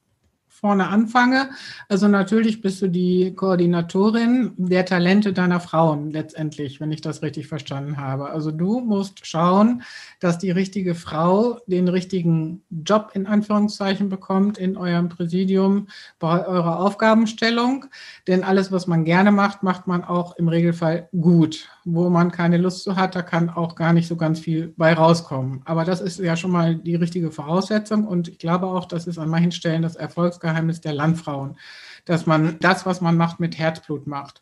vorne 0.58 0.88
anfange. 0.88 1.50
Also 1.88 2.08
natürlich 2.08 2.62
bist 2.62 2.80
du 2.80 2.88
die 2.88 3.34
Koordinatorin 3.34 4.52
der 4.56 4.86
Talente 4.86 5.34
deiner 5.34 5.60
Frauen 5.60 6.10
letztendlich, 6.10 6.80
wenn 6.80 6.90
ich 6.90 7.02
das 7.02 7.20
richtig 7.20 7.46
verstanden 7.46 7.98
habe. 7.98 8.30
Also 8.30 8.50
du 8.50 8.80
musst 8.80 9.26
schauen, 9.26 9.82
dass 10.18 10.38
die 10.38 10.50
richtige 10.50 10.94
Frau 10.94 11.60
den 11.66 11.88
richtigen 11.88 12.62
Job 12.70 13.10
in 13.12 13.26
Anführungszeichen 13.26 14.08
bekommt 14.08 14.56
in 14.56 14.78
eurem 14.78 15.10
Präsidium 15.10 15.88
bei 16.18 16.46
eurer 16.46 16.80
Aufgabenstellung. 16.80 17.84
Denn 18.26 18.42
alles, 18.42 18.72
was 18.72 18.86
man 18.86 19.04
gerne 19.04 19.32
macht, 19.32 19.62
macht 19.62 19.86
man 19.86 20.04
auch 20.04 20.36
im 20.36 20.48
Regelfall 20.48 21.10
gut. 21.20 21.68
Wo 21.84 22.08
man 22.08 22.32
keine 22.32 22.56
Lust 22.56 22.82
zu 22.82 22.96
hat, 22.96 23.14
da 23.14 23.20
kann 23.20 23.50
auch 23.50 23.74
gar 23.74 23.92
nicht 23.92 24.08
so 24.08 24.16
ganz 24.16 24.40
viel 24.40 24.72
bei 24.78 24.94
rauskommen. 24.94 25.60
Aber 25.66 25.84
das 25.84 26.00
ist 26.00 26.18
ja 26.18 26.34
schon 26.34 26.50
mal 26.50 26.76
die 26.76 26.94
richtige 26.94 27.30
Voraussetzung 27.30 28.06
und 28.06 28.28
ich 28.28 28.38
glaube 28.38 28.66
auch, 28.66 28.86
das 28.86 29.06
ist 29.06 29.18
an 29.18 29.28
manchen 29.28 29.52
Stellen 29.52 29.82
das 29.82 29.96
Erfolgsgeheimnis 29.96 30.45
der 30.84 30.92
Landfrauen, 30.92 31.56
dass 32.04 32.26
man 32.26 32.58
das, 32.60 32.86
was 32.86 33.00
man 33.00 33.16
macht, 33.16 33.40
mit 33.40 33.58
Herzblut 33.58 34.06
macht. 34.06 34.40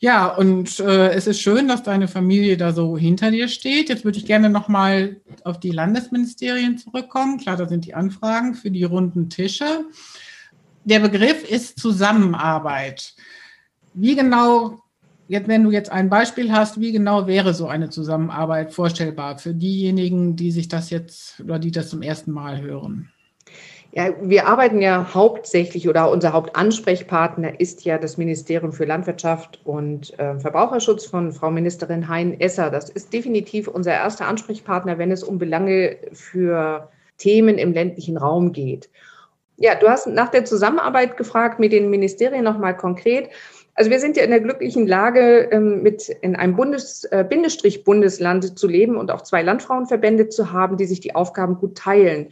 Ja, 0.00 0.28
und 0.28 0.78
äh, 0.78 1.10
es 1.10 1.26
ist 1.26 1.40
schön, 1.40 1.66
dass 1.66 1.82
deine 1.82 2.06
Familie 2.06 2.56
da 2.56 2.72
so 2.72 2.96
hinter 2.96 3.32
dir 3.32 3.48
steht. 3.48 3.88
Jetzt 3.88 4.04
würde 4.04 4.18
ich 4.18 4.26
gerne 4.26 4.48
nochmal 4.48 5.20
auf 5.42 5.58
die 5.58 5.72
Landesministerien 5.72 6.78
zurückkommen. 6.78 7.38
Klar, 7.38 7.56
da 7.56 7.66
sind 7.66 7.84
die 7.84 7.94
Anfragen 7.94 8.54
für 8.54 8.70
die 8.70 8.84
runden 8.84 9.28
Tische. 9.28 9.84
Der 10.84 11.00
Begriff 11.00 11.50
ist 11.50 11.80
Zusammenarbeit. 11.80 13.14
Wie 13.94 14.14
genau 14.14 14.78
Jetzt, 15.28 15.46
wenn 15.46 15.62
du 15.62 15.70
jetzt 15.70 15.92
ein 15.92 16.08
Beispiel 16.08 16.50
hast, 16.50 16.80
wie 16.80 16.90
genau 16.90 17.26
wäre 17.26 17.52
so 17.52 17.68
eine 17.68 17.90
Zusammenarbeit 17.90 18.72
vorstellbar 18.72 19.36
für 19.36 19.52
diejenigen, 19.52 20.36
die 20.36 20.50
sich 20.50 20.68
das 20.68 20.88
jetzt 20.88 21.40
oder 21.40 21.58
die 21.58 21.70
das 21.70 21.90
zum 21.90 22.00
ersten 22.00 22.32
Mal 22.32 22.62
hören? 22.62 23.10
Ja, 23.98 24.14
wir 24.20 24.46
arbeiten 24.46 24.80
ja 24.80 25.12
hauptsächlich 25.12 25.88
oder 25.88 26.08
unser 26.08 26.32
Hauptansprechpartner 26.32 27.58
ist 27.58 27.84
ja 27.84 27.98
das 27.98 28.16
Ministerium 28.16 28.72
für 28.72 28.84
Landwirtschaft 28.84 29.60
und 29.64 30.16
äh, 30.20 30.38
Verbraucherschutz 30.38 31.04
von 31.04 31.32
Frau 31.32 31.50
Ministerin 31.50 32.06
Hein-Esser. 32.06 32.70
Das 32.70 32.90
ist 32.90 33.12
definitiv 33.12 33.66
unser 33.66 33.94
erster 33.94 34.28
Ansprechpartner, 34.28 34.98
wenn 34.98 35.10
es 35.10 35.24
um 35.24 35.38
Belange 35.38 35.96
für 36.12 36.88
Themen 37.16 37.58
im 37.58 37.72
ländlichen 37.72 38.16
Raum 38.16 38.52
geht. 38.52 38.88
Ja, 39.56 39.74
du 39.74 39.88
hast 39.88 40.06
nach 40.06 40.28
der 40.28 40.44
Zusammenarbeit 40.44 41.16
gefragt 41.16 41.58
mit 41.58 41.72
den 41.72 41.90
Ministerien 41.90 42.44
nochmal 42.44 42.76
konkret. 42.76 43.30
Also 43.74 43.90
wir 43.90 43.98
sind 43.98 44.16
ja 44.16 44.22
in 44.22 44.30
der 44.30 44.40
glücklichen 44.40 44.86
Lage, 44.86 45.48
ähm, 45.50 45.82
mit 45.82 46.08
in 46.08 46.36
einem 46.36 46.54
Bundes, 46.54 47.02
äh, 47.10 47.24
Bindestrich 47.28 47.82
Bundesland 47.82 48.60
zu 48.60 48.68
leben 48.68 48.96
und 48.96 49.10
auch 49.10 49.22
zwei 49.22 49.42
Landfrauenverbände 49.42 50.28
zu 50.28 50.52
haben, 50.52 50.76
die 50.76 50.86
sich 50.86 51.00
die 51.00 51.16
Aufgaben 51.16 51.56
gut 51.56 51.76
teilen. 51.76 52.28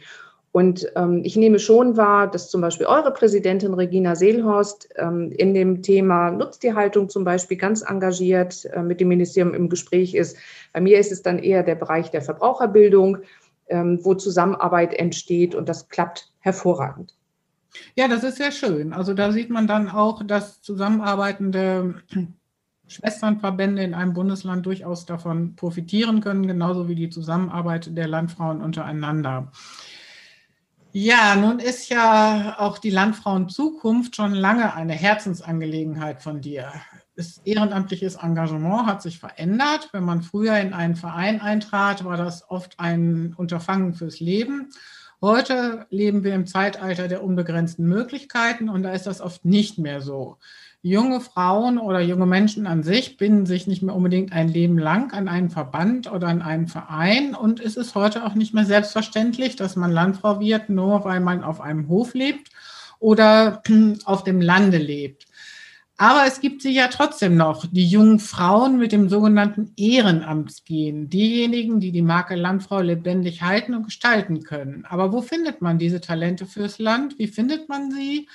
Und 0.57 0.91
ähm, 0.95 1.21
ich 1.23 1.35
nehme 1.35 1.59
schon 1.59 1.97
wahr, 1.97 2.31
dass 2.31 2.49
zum 2.49 2.61
Beispiel 2.61 2.87
eure 2.87 3.13
Präsidentin 3.13 3.75
Regina 3.75 4.15
Seelhorst 4.15 4.89
ähm, 4.95 5.31
in 5.37 5.53
dem 5.53 5.83
Thema 5.83 6.31
Nutztierhaltung 6.31 7.09
zum 7.09 7.23
Beispiel 7.23 7.57
ganz 7.57 7.83
engagiert 7.83 8.65
äh, 8.73 8.81
mit 8.81 8.99
dem 8.99 9.09
Ministerium 9.09 9.53
im 9.53 9.69
Gespräch 9.69 10.15
ist. 10.15 10.35
Bei 10.73 10.81
mir 10.81 10.97
ist 10.97 11.11
es 11.11 11.21
dann 11.21 11.37
eher 11.37 11.61
der 11.61 11.75
Bereich 11.75 12.09
der 12.09 12.23
Verbraucherbildung, 12.23 13.19
ähm, 13.67 13.99
wo 14.01 14.15
Zusammenarbeit 14.15 14.95
entsteht 14.95 15.53
und 15.53 15.69
das 15.69 15.89
klappt 15.89 16.31
hervorragend. 16.39 17.13
Ja, 17.95 18.07
das 18.07 18.23
ist 18.23 18.37
sehr 18.37 18.51
schön. 18.51 18.93
Also 18.93 19.13
da 19.13 19.31
sieht 19.31 19.51
man 19.51 19.67
dann 19.67 19.87
auch, 19.87 20.23
dass 20.25 20.63
zusammenarbeitende 20.63 22.01
Schwesternverbände 22.87 23.83
in 23.83 23.93
einem 23.93 24.15
Bundesland 24.15 24.65
durchaus 24.65 25.05
davon 25.05 25.55
profitieren 25.55 26.19
können, 26.19 26.47
genauso 26.47 26.89
wie 26.89 26.95
die 26.95 27.11
Zusammenarbeit 27.11 27.95
der 27.95 28.07
Landfrauen 28.07 28.63
untereinander. 28.63 29.51
Ja, 30.99 31.35
nun 31.35 31.59
ist 31.59 31.89
ja 31.89 32.55
auch 32.57 32.79
die 32.79 32.89
Landfrauen-Zukunft 32.89 34.15
schon 34.15 34.33
lange 34.33 34.73
eine 34.73 34.93
Herzensangelegenheit 34.93 36.23
von 36.23 36.41
dir. 36.41 36.71
Das 37.15 37.37
ehrenamtliches 37.45 38.15
Engagement 38.15 38.87
hat 38.87 39.03
sich 39.03 39.19
verändert. 39.19 39.89
Wenn 39.91 40.03
man 40.03 40.23
früher 40.23 40.57
in 40.57 40.73
einen 40.73 40.95
Verein 40.95 41.39
eintrat, 41.39 42.03
war 42.03 42.17
das 42.17 42.49
oft 42.49 42.79
ein 42.79 43.35
Unterfangen 43.37 43.93
fürs 43.93 44.19
Leben. 44.19 44.71
Heute 45.21 45.85
leben 45.91 46.23
wir 46.23 46.33
im 46.33 46.47
Zeitalter 46.47 47.07
der 47.07 47.23
unbegrenzten 47.23 47.87
Möglichkeiten 47.87 48.67
und 48.67 48.81
da 48.81 48.91
ist 48.91 49.05
das 49.05 49.21
oft 49.21 49.45
nicht 49.45 49.77
mehr 49.77 50.01
so. 50.01 50.39
Junge 50.87 51.19
Frauen 51.19 51.79
oder 51.79 51.99
junge 51.99 52.25
Menschen 52.25 52.65
an 52.65 52.81
sich 52.81 53.17
binden 53.17 53.45
sich 53.45 53.67
nicht 53.67 53.83
mehr 53.83 53.93
unbedingt 53.93 54.31
ein 54.31 54.47
Leben 54.47 54.77
lang 54.77 55.11
an 55.11 55.27
einen 55.27 55.49
Verband 55.49 56.09
oder 56.09 56.27
an 56.27 56.41
einen 56.41 56.67
Verein 56.67 57.35
und 57.35 57.59
es 57.59 57.75
ist 57.75 57.93
heute 57.93 58.25
auch 58.25 58.35
nicht 58.35 58.53
mehr 58.53 58.63
selbstverständlich, 58.63 59.57
dass 59.57 59.75
man 59.75 59.91
Landfrau 59.91 60.39
wird, 60.39 60.69
nur 60.69 61.03
weil 61.03 61.19
man 61.19 61.43
auf 61.43 61.59
einem 61.59 61.89
Hof 61.89 62.13
lebt 62.13 62.51
oder 62.99 63.61
auf 64.05 64.23
dem 64.23 64.39
Lande 64.39 64.77
lebt. 64.77 65.27
Aber 65.97 66.25
es 66.25 66.39
gibt 66.39 66.61
sie 66.61 66.71
ja 66.71 66.87
trotzdem 66.87 67.35
noch, 67.35 67.65
die 67.69 67.87
jungen 67.87 68.19
Frauen 68.19 68.77
mit 68.77 68.93
dem 68.93 69.09
sogenannten 69.09 69.73
Ehrenamtsgehen, 69.75 71.09
diejenigen, 71.09 71.81
die 71.81 71.91
die 71.91 72.01
Marke 72.01 72.35
Landfrau 72.35 72.79
lebendig 72.79 73.41
halten 73.41 73.73
und 73.73 73.83
gestalten 73.83 74.43
können. 74.43 74.85
Aber 74.87 75.11
wo 75.11 75.21
findet 75.21 75.61
man 75.61 75.79
diese 75.79 75.99
Talente 75.99 76.45
fürs 76.45 76.79
Land? 76.79 77.19
Wie 77.19 77.27
findet 77.27 77.67
man 77.67 77.91
sie? 77.91 78.29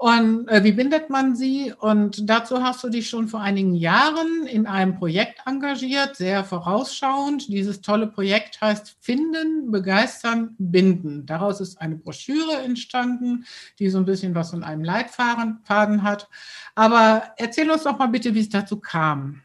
Und 0.00 0.48
äh, 0.48 0.64
wie 0.64 0.72
bindet 0.72 1.10
man 1.10 1.36
sie? 1.36 1.74
Und 1.78 2.30
dazu 2.30 2.62
hast 2.62 2.82
du 2.82 2.88
dich 2.88 3.10
schon 3.10 3.28
vor 3.28 3.42
einigen 3.42 3.74
Jahren 3.74 4.46
in 4.46 4.66
einem 4.66 4.94
Projekt 4.94 5.42
engagiert, 5.44 6.16
sehr 6.16 6.42
vorausschauend. 6.42 7.48
Dieses 7.48 7.82
tolle 7.82 8.06
Projekt 8.06 8.62
heißt 8.62 8.96
Finden, 9.02 9.70
Begeistern, 9.70 10.56
Binden. 10.56 11.26
Daraus 11.26 11.60
ist 11.60 11.82
eine 11.82 11.96
Broschüre 11.96 12.62
entstanden, 12.64 13.44
die 13.78 13.90
so 13.90 13.98
ein 13.98 14.06
bisschen 14.06 14.34
was 14.34 14.52
von 14.52 14.64
einem 14.64 14.84
Leitfaden 14.84 16.02
hat. 16.02 16.30
Aber 16.74 17.34
erzähl 17.36 17.70
uns 17.70 17.82
doch 17.82 17.98
mal 17.98 18.06
bitte, 18.06 18.32
wie 18.32 18.40
es 18.40 18.48
dazu 18.48 18.80
kam. 18.80 19.42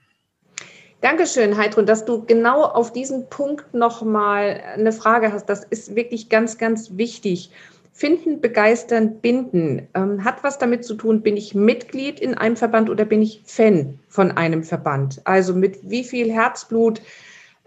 Dankeschön, 1.01 1.57
Heidrun, 1.57 1.85
dass 1.85 2.05
du 2.05 2.24
genau 2.24 2.63
auf 2.63 2.93
diesen 2.93 3.29
Punkt 3.29 3.74
nochmal 3.74 4.63
eine 4.74 4.93
Frage 4.93 5.33
hast. 5.33 5.47
Das 5.47 5.65
ist 5.65 5.97
wirklich 5.97 6.29
ganz, 6.29 6.57
ganz 6.57 6.95
wichtig. 6.95 7.51
Finden, 7.97 8.41
begeistern, 8.41 9.21
binden 9.21 9.87
ähm, 9.93 10.25
hat 10.25 10.43
was 10.43 10.57
damit 10.57 10.83
zu 10.83 10.95
tun, 10.95 11.21
bin 11.21 11.37
ich 11.37 11.55
Mitglied 11.55 12.19
in 12.19 12.33
einem 12.33 12.57
Verband 12.57 12.89
oder 12.89 13.05
bin 13.05 13.21
ich 13.21 13.41
Fan 13.45 13.99
von 14.09 14.31
einem 14.31 14.65
Verband? 14.65 15.21
Also 15.23 15.53
mit 15.53 15.79
wie 15.89 16.03
viel 16.03 16.29
Herzblut 16.29 17.01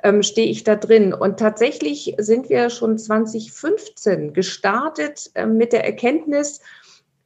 ähm, 0.03 0.23
stehe 0.23 0.51
ich 0.51 0.65
da 0.65 0.77
drin? 0.77 1.15
Und 1.15 1.39
tatsächlich 1.39 2.15
sind 2.19 2.51
wir 2.51 2.69
schon 2.69 2.99
2015 2.99 4.35
gestartet 4.35 5.31
äh, 5.33 5.47
mit 5.47 5.73
der 5.73 5.87
Erkenntnis, 5.87 6.61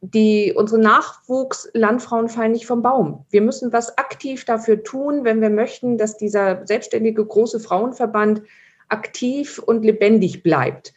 die, 0.01 0.53
unsere 0.55 0.81
Nachwuchslandfrauen 0.81 2.29
fallen 2.29 2.53
nicht 2.53 2.67
vom 2.67 2.83
Baum. 2.83 3.27
Wir 3.31 3.43
müssen 3.43 3.73
was 3.73 3.99
aktiv 3.99 4.45
dafür 4.45 4.81
tun, 4.85 5.25
wenn 5.25 5.41
wir 5.41 5.51
möchten, 5.51 5.99
dass 5.99 6.19
dieser 6.19 6.65
selbstständige 6.69 7.27
große 7.27 7.59
Frauenverband 7.59 8.43
aktiv 8.89 9.59
und 9.59 9.85
lebendig 9.85 10.45
bleibt. 10.45 10.95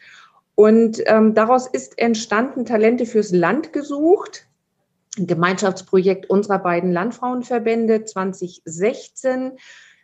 Und 0.56 1.02
ähm, 1.06 1.34
daraus 1.34 1.68
ist 1.68 2.00
entstanden 2.00 2.66
Talente 2.66 3.06
fürs 3.06 3.32
Land 3.32 3.74
gesucht, 3.74 4.48
ein 5.18 5.28
Gemeinschaftsprojekt 5.28 6.30
unserer 6.30 6.60
beiden 6.60 6.92
Landfrauenverbände 6.92 8.06
2016, 8.06 9.54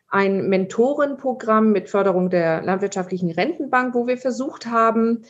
ein 0.10 0.50
Mentorenprogramm 0.50 1.72
mit 1.72 1.90
Förderung 1.90 2.30
der 2.30 2.62
landwirtschaftlichen 2.62 3.32
Rentenbank, 3.32 3.96
wo 3.96 4.08
wir 4.08 4.18
versucht 4.18 4.66
haben, 4.66 5.24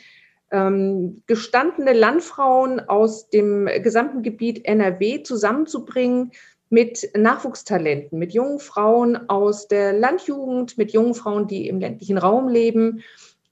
ähm, 0.51 1.21
gestandene 1.27 1.93
Landfrauen 1.93 2.79
aus 2.79 3.29
dem 3.29 3.69
gesamten 3.83 4.23
Gebiet 4.23 4.65
NRW 4.65 5.21
zusammenzubringen 5.21 6.31
mit 6.69 7.09
Nachwuchstalenten, 7.15 8.17
mit 8.17 8.33
jungen 8.33 8.59
Frauen 8.59 9.29
aus 9.29 9.67
der 9.67 9.93
Landjugend, 9.93 10.77
mit 10.77 10.93
jungen 10.93 11.13
Frauen, 11.13 11.47
die 11.47 11.67
im 11.67 11.79
ländlichen 11.79 12.17
Raum 12.17 12.47
leben 12.47 13.03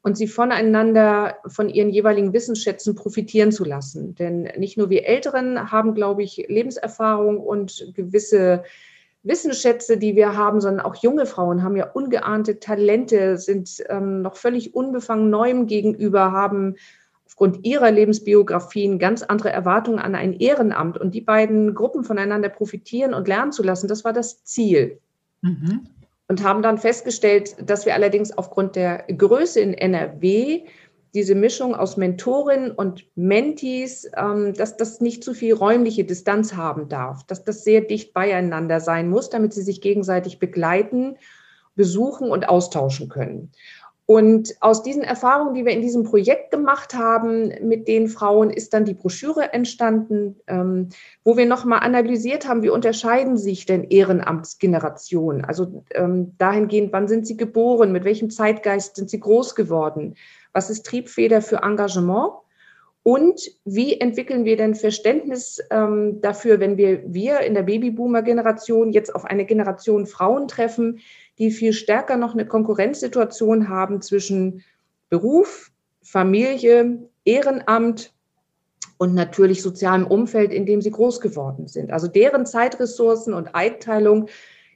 und 0.02 0.18
sie 0.18 0.28
voneinander, 0.28 1.38
von 1.48 1.70
ihren 1.70 1.90
jeweiligen 1.90 2.34
Wissensschätzen 2.34 2.96
profitieren 2.96 3.52
zu 3.52 3.66
lassen. 3.66 4.16
Denn 4.16 4.44
nicht 4.58 4.78
nur 4.78 4.90
wir 4.90 5.06
Älteren 5.06 5.72
haben, 5.72 5.94
glaube 5.94 6.24
ich, 6.24 6.46
Lebenserfahrung 6.48 7.40
und 7.40 7.92
gewisse 7.96 8.64
Wissensschätze, 9.24 9.98
die 9.98 10.16
wir 10.16 10.38
haben, 10.38 10.62
sondern 10.62 10.86
auch 10.86 10.96
junge 10.96 11.26
Frauen 11.26 11.64
haben 11.64 11.76
ja 11.76 11.92
ungeahnte 11.92 12.60
Talente, 12.60 13.38
sind 13.38 13.84
ähm, 13.90 14.22
noch 14.22 14.38
völlig 14.38 14.74
unbefangen 14.74 15.30
Neuem 15.30 15.68
gegenüber, 15.68 16.32
haben 16.32 16.76
aufgrund 17.26 17.66
ihrer 17.66 17.92
Lebensbiografien 17.92 19.00
ganz 19.00 19.24
andere 19.24 19.52
Erwartungen 19.52 20.00
an 20.00 20.16
ein 20.16 20.34
Ehrenamt. 20.34 20.98
Und 20.98 21.14
die 21.14 21.22
beiden 21.22 21.76
Gruppen 21.76 22.06
voneinander 22.06 22.50
profitieren 22.50 23.14
und 23.14 23.28
lernen 23.28 23.52
zu 23.52 23.64
lassen, 23.64 23.90
das 23.90 24.06
war 24.06 24.14
das 24.14 24.46
Ziel. 24.46 25.00
Mhm 25.42 25.90
und 26.30 26.44
haben 26.44 26.62
dann 26.62 26.78
festgestellt, 26.78 27.56
dass 27.60 27.86
wir 27.86 27.96
allerdings 27.96 28.32
aufgrund 28.38 28.76
der 28.76 29.00
Größe 29.08 29.60
in 29.60 29.74
NRW 29.74 30.64
diese 31.16 31.34
Mischung 31.34 31.74
aus 31.74 31.98
Mentorinnen 31.98 32.70
und 32.70 33.06
Mentees, 33.16 34.08
ähm, 34.16 34.54
dass 34.54 34.78
das 34.78 35.02
nicht 35.02 35.24
zu 35.24 35.34
viel 35.34 35.56
räumliche 35.56 36.04
Distanz 36.04 36.54
haben 36.54 36.88
darf, 36.88 37.26
dass 37.26 37.44
das 37.44 37.64
sehr 37.64 37.82
dicht 37.82 38.14
beieinander 38.14 38.80
sein 38.80 39.10
muss, 39.10 39.32
damit 39.32 39.54
sie 39.54 39.64
sich 39.64 39.82
gegenseitig 39.82 40.38
begleiten, 40.38 41.18
besuchen 41.76 42.30
und 42.30 42.48
austauschen 42.48 43.10
können. 43.10 43.52
Und 44.10 44.56
aus 44.60 44.82
diesen 44.82 45.04
Erfahrungen, 45.04 45.54
die 45.54 45.66
wir 45.66 45.72
in 45.72 45.84
diesem 45.84 46.02
Projekt 46.02 46.50
gemacht 46.50 46.96
haben 46.96 47.54
mit 47.62 47.88
den 47.88 48.08
Frauen, 48.08 48.50
ist 48.50 48.74
dann 48.74 48.84
die 48.84 48.96
Broschüre 48.96 49.54
entstanden, 49.54 50.36
ähm, 50.48 50.90
wo 51.24 51.38
wir 51.38 51.46
nochmal 51.46 51.82
analysiert 51.82 52.48
haben, 52.48 52.64
wie 52.64 52.72
unterscheiden 52.72 53.38
sich 53.38 53.68
denn 53.68 53.84
Ehrenamtsgenerationen? 53.84 55.46
Also 55.46 55.84
ähm, 55.94 56.34
dahingehend, 56.40 56.92
wann 56.92 57.08
sind 57.08 57.28
sie 57.28 57.38
geboren, 57.38 57.92
mit 57.92 58.04
welchem 58.04 58.32
Zeitgeist 58.32 58.96
sind 58.96 59.12
sie 59.12 59.20
groß 59.20 59.54
geworden, 59.54 60.16
was 60.54 60.72
ist 60.72 60.88
Triebfeder 60.88 61.44
für 61.44 61.58
Engagement? 61.58 62.32
Und 63.10 63.42
wie 63.66 64.00
entwickeln 64.00 64.46
wir 64.46 64.56
denn 64.56 64.76
Verständnis 64.76 65.60
ähm, 65.72 66.22
dafür, 66.22 66.60
wenn 66.60 66.78
wir, 66.78 67.02
wir 67.12 67.40
in 67.40 67.56
der 67.56 67.64
Babyboomer-Generation 67.64 68.92
jetzt 68.92 69.16
auf 69.16 69.26
eine 69.26 69.46
Generation 69.46 70.06
Frauen 70.06 70.48
treffen, 70.48 71.00
die 71.40 71.50
viel 71.50 71.74
stärker 71.74 72.18
noch 72.18 72.34
eine 72.34 72.46
Konkurrenzsituation 72.46 73.68
haben 73.68 74.04
zwischen 74.04 74.64
Beruf, 75.10 75.72
Familie, 76.04 77.00
Ehrenamt 77.26 78.14
und 79.00 79.16
natürlich 79.16 79.64
sozialem 79.64 80.06
Umfeld, 80.06 80.54
in 80.54 80.68
dem 80.68 80.84
sie 80.84 80.92
groß 80.92 81.20
geworden 81.20 81.68
sind. 81.68 81.92
Also 81.92 82.08
deren 82.08 82.46
Zeitressourcen 82.46 83.34
und 83.34 83.56
Einteilung 83.56 84.28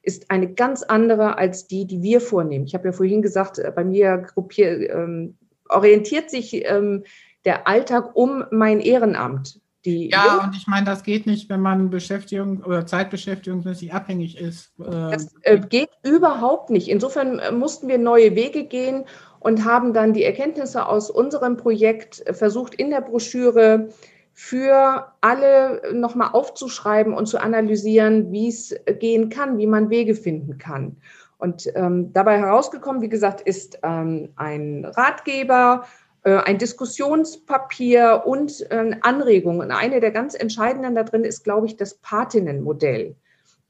ist 0.02 0.32
eine 0.32 0.52
ganz 0.52 0.82
andere 0.82 1.38
als 1.38 1.68
die, 1.68 1.86
die 1.86 2.02
wir 2.02 2.20
vornehmen. 2.20 2.66
Ich 2.66 2.74
habe 2.74 2.88
ja 2.88 2.94
vorhin 2.94 3.22
gesagt, 3.22 3.60
äh, 3.60 3.72
bei 3.76 3.84
mir 3.84 4.18
gruppier, 4.18 4.90
ähm, 4.90 5.38
orientiert 5.70 6.32
sich 6.32 6.66
ähm, 6.66 7.04
der 7.46 7.68
Alltag 7.68 8.16
um 8.16 8.44
mein 8.52 8.80
Ehrenamt. 8.80 9.60
Die 9.86 10.10
ja, 10.10 10.42
und 10.46 10.56
ich 10.56 10.66
meine, 10.68 10.86
das 10.86 11.04
geht 11.04 11.26
nicht, 11.26 11.50
wenn 11.50 11.60
man 11.60 11.90
Beschäftigung 11.90 12.64
oder 12.64 12.86
zeitbeschäftigungsmäßig 12.86 13.94
abhängig 13.94 14.38
ist. 14.38 14.72
Das 14.78 15.36
äh, 15.42 15.60
geht 15.60 15.90
überhaupt 16.04 16.70
nicht. 16.70 16.88
Insofern 16.88 17.40
äh, 17.40 17.52
mussten 17.52 17.90
wir 17.90 17.98
neue 17.98 18.34
Wege 18.34 18.64
gehen 18.64 19.04
und 19.40 19.66
haben 19.66 19.92
dann 19.94 20.14
die 20.14 20.24
Erkenntnisse 20.24 20.88
aus 20.88 21.10
unserem 21.10 21.58
Projekt 21.58 22.26
äh, 22.26 22.34
versucht, 22.34 22.76
in 22.76 22.92
der 22.92 23.02
Broschüre 23.02 23.90
für 24.32 25.12
alle 25.20 25.82
nochmal 25.94 26.30
aufzuschreiben 26.32 27.14
und 27.14 27.28
zu 27.28 27.40
analysieren, 27.40 28.32
wie 28.32 28.48
es 28.48 28.74
gehen 29.00 29.30
kann, 29.30 29.58
wie 29.58 29.68
man 29.68 29.90
Wege 29.90 30.16
finden 30.16 30.58
kann. 30.58 30.98
Und 31.38 31.70
ähm, 31.76 32.14
dabei 32.14 32.40
herausgekommen, 32.40 33.02
wie 33.02 33.10
gesagt, 33.10 33.42
ist 33.42 33.80
ähm, 33.84 34.30
ein 34.38 34.86
Ratgeber, 34.86 35.84
ein 36.30 36.58
Diskussionspapier 36.58 38.24
und 38.26 38.70
äh, 38.72 38.96
Anregungen. 39.02 39.72
Eine 39.72 40.00
der 40.00 40.12
ganz 40.12 40.36
entscheidenden 40.36 40.96
da 40.96 41.04
drin 41.04 41.24
ist, 41.24 41.44
glaube 41.44 41.68
ich, 41.68 41.76
das 41.76 41.96
Patinnenmodell. 41.96 43.16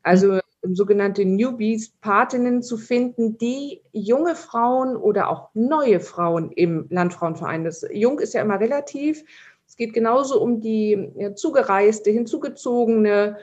Also 0.04 0.40
mhm. 0.64 0.76
sogenannte 0.76 1.26
Newbies, 1.26 1.90
Patinnen 2.02 2.62
zu 2.62 2.78
finden, 2.78 3.38
die 3.38 3.82
junge 3.92 4.36
Frauen 4.36 4.96
oder 4.96 5.30
auch 5.30 5.50
neue 5.54 6.00
Frauen 6.00 6.52
im 6.52 6.86
Landfrauenverein, 6.90 7.64
das 7.64 7.86
Jung 7.92 8.20
ist 8.20 8.34
ja 8.34 8.42
immer 8.42 8.60
relativ, 8.60 9.24
es 9.68 9.78
geht 9.78 9.94
genauso 9.94 10.40
um 10.40 10.62
die 10.62 11.12
ja, 11.16 11.34
zugereiste, 11.34 12.12
hinzugezogene 12.12 13.38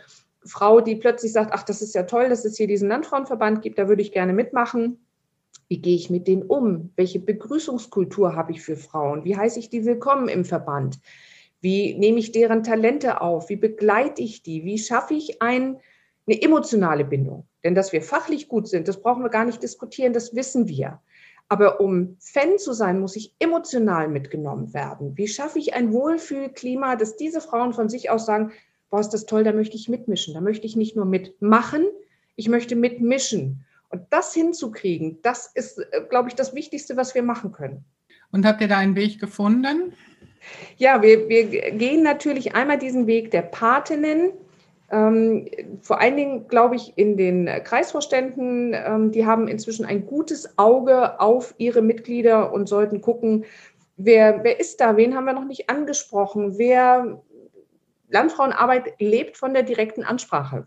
Frau, 0.44 0.80
die 0.80 0.94
plötzlich 0.96 1.32
sagt, 1.32 1.52
ach, 1.52 1.64
das 1.64 1.82
ist 1.82 1.94
ja 1.94 2.04
toll, 2.04 2.28
dass 2.28 2.44
es 2.44 2.56
hier 2.56 2.66
diesen 2.66 2.88
Landfrauenverband 2.88 3.62
gibt, 3.62 3.78
da 3.78 3.88
würde 3.88 4.02
ich 4.02 4.12
gerne 4.12 4.32
mitmachen. 4.32 5.04
Wie 5.70 5.78
gehe 5.78 5.94
ich 5.94 6.10
mit 6.10 6.26
denen 6.26 6.42
um? 6.42 6.90
Welche 6.96 7.20
Begrüßungskultur 7.20 8.34
habe 8.34 8.50
ich 8.50 8.60
für 8.60 8.74
Frauen? 8.74 9.24
Wie 9.24 9.36
heiße 9.36 9.60
ich 9.60 9.70
die 9.70 9.84
willkommen 9.84 10.26
im 10.26 10.44
Verband? 10.44 10.98
Wie 11.60 11.94
nehme 11.94 12.18
ich 12.18 12.32
deren 12.32 12.64
Talente 12.64 13.20
auf? 13.20 13.48
Wie 13.50 13.56
begleite 13.56 14.20
ich 14.20 14.42
die? 14.42 14.64
Wie 14.64 14.78
schaffe 14.78 15.14
ich 15.14 15.40
ein, 15.40 15.78
eine 16.26 16.42
emotionale 16.42 17.04
Bindung? 17.04 17.46
Denn 17.62 17.76
dass 17.76 17.92
wir 17.92 18.02
fachlich 18.02 18.48
gut 18.48 18.66
sind, 18.66 18.88
das 18.88 19.00
brauchen 19.00 19.22
wir 19.22 19.30
gar 19.30 19.44
nicht 19.44 19.62
diskutieren, 19.62 20.12
das 20.12 20.34
wissen 20.34 20.66
wir. 20.66 21.00
Aber 21.48 21.80
um 21.80 22.16
Fan 22.18 22.58
zu 22.58 22.72
sein, 22.72 22.98
muss 22.98 23.14
ich 23.14 23.36
emotional 23.38 24.08
mitgenommen 24.08 24.74
werden. 24.74 25.16
Wie 25.16 25.28
schaffe 25.28 25.60
ich 25.60 25.72
ein 25.74 25.92
Wohlfühlklima, 25.92 26.96
dass 26.96 27.14
diese 27.14 27.40
Frauen 27.40 27.74
von 27.74 27.88
sich 27.88 28.10
aus 28.10 28.26
sagen, 28.26 28.50
boah, 28.90 28.98
ist 28.98 29.10
das 29.10 29.24
toll, 29.24 29.44
da 29.44 29.52
möchte 29.52 29.76
ich 29.76 29.88
mitmischen. 29.88 30.34
Da 30.34 30.40
möchte 30.40 30.66
ich 30.66 30.74
nicht 30.74 30.96
nur 30.96 31.04
mitmachen, 31.04 31.86
ich 32.34 32.48
möchte 32.48 32.74
mitmischen. 32.74 33.64
Und 33.90 34.02
das 34.10 34.32
hinzukriegen, 34.32 35.18
das 35.22 35.46
ist, 35.54 35.78
äh, 35.78 36.02
glaube 36.08 36.28
ich, 36.28 36.34
das 36.34 36.54
Wichtigste, 36.54 36.96
was 36.96 37.14
wir 37.14 37.22
machen 37.22 37.52
können. 37.52 37.84
Und 38.32 38.46
habt 38.46 38.60
ihr 38.60 38.68
da 38.68 38.78
einen 38.78 38.94
Weg 38.94 39.20
gefunden? 39.20 39.92
Ja, 40.76 41.02
wir, 41.02 41.28
wir 41.28 41.44
gehen 41.72 42.02
natürlich 42.02 42.54
einmal 42.54 42.78
diesen 42.78 43.06
Weg 43.06 43.30
der 43.30 43.42
Patinnen. 43.42 44.32
Ähm, 44.90 45.48
vor 45.82 46.00
allen 46.00 46.16
Dingen, 46.16 46.48
glaube 46.48 46.76
ich, 46.76 46.96
in 46.96 47.16
den 47.16 47.46
Kreisvorständen, 47.64 48.74
ähm, 48.74 49.12
die 49.12 49.26
haben 49.26 49.48
inzwischen 49.48 49.84
ein 49.84 50.06
gutes 50.06 50.58
Auge 50.58 51.20
auf 51.20 51.54
ihre 51.58 51.82
Mitglieder 51.82 52.52
und 52.52 52.68
sollten 52.68 53.00
gucken, 53.00 53.44
wer, 53.96 54.42
wer 54.42 54.58
ist 54.58 54.80
da, 54.80 54.96
wen 54.96 55.14
haben 55.14 55.26
wir 55.26 55.32
noch 55.32 55.44
nicht 55.44 55.68
angesprochen, 55.68 56.58
wer 56.58 57.22
Landfrauenarbeit 58.08 58.94
lebt 58.98 59.36
von 59.36 59.54
der 59.54 59.62
direkten 59.62 60.02
Ansprache. 60.02 60.66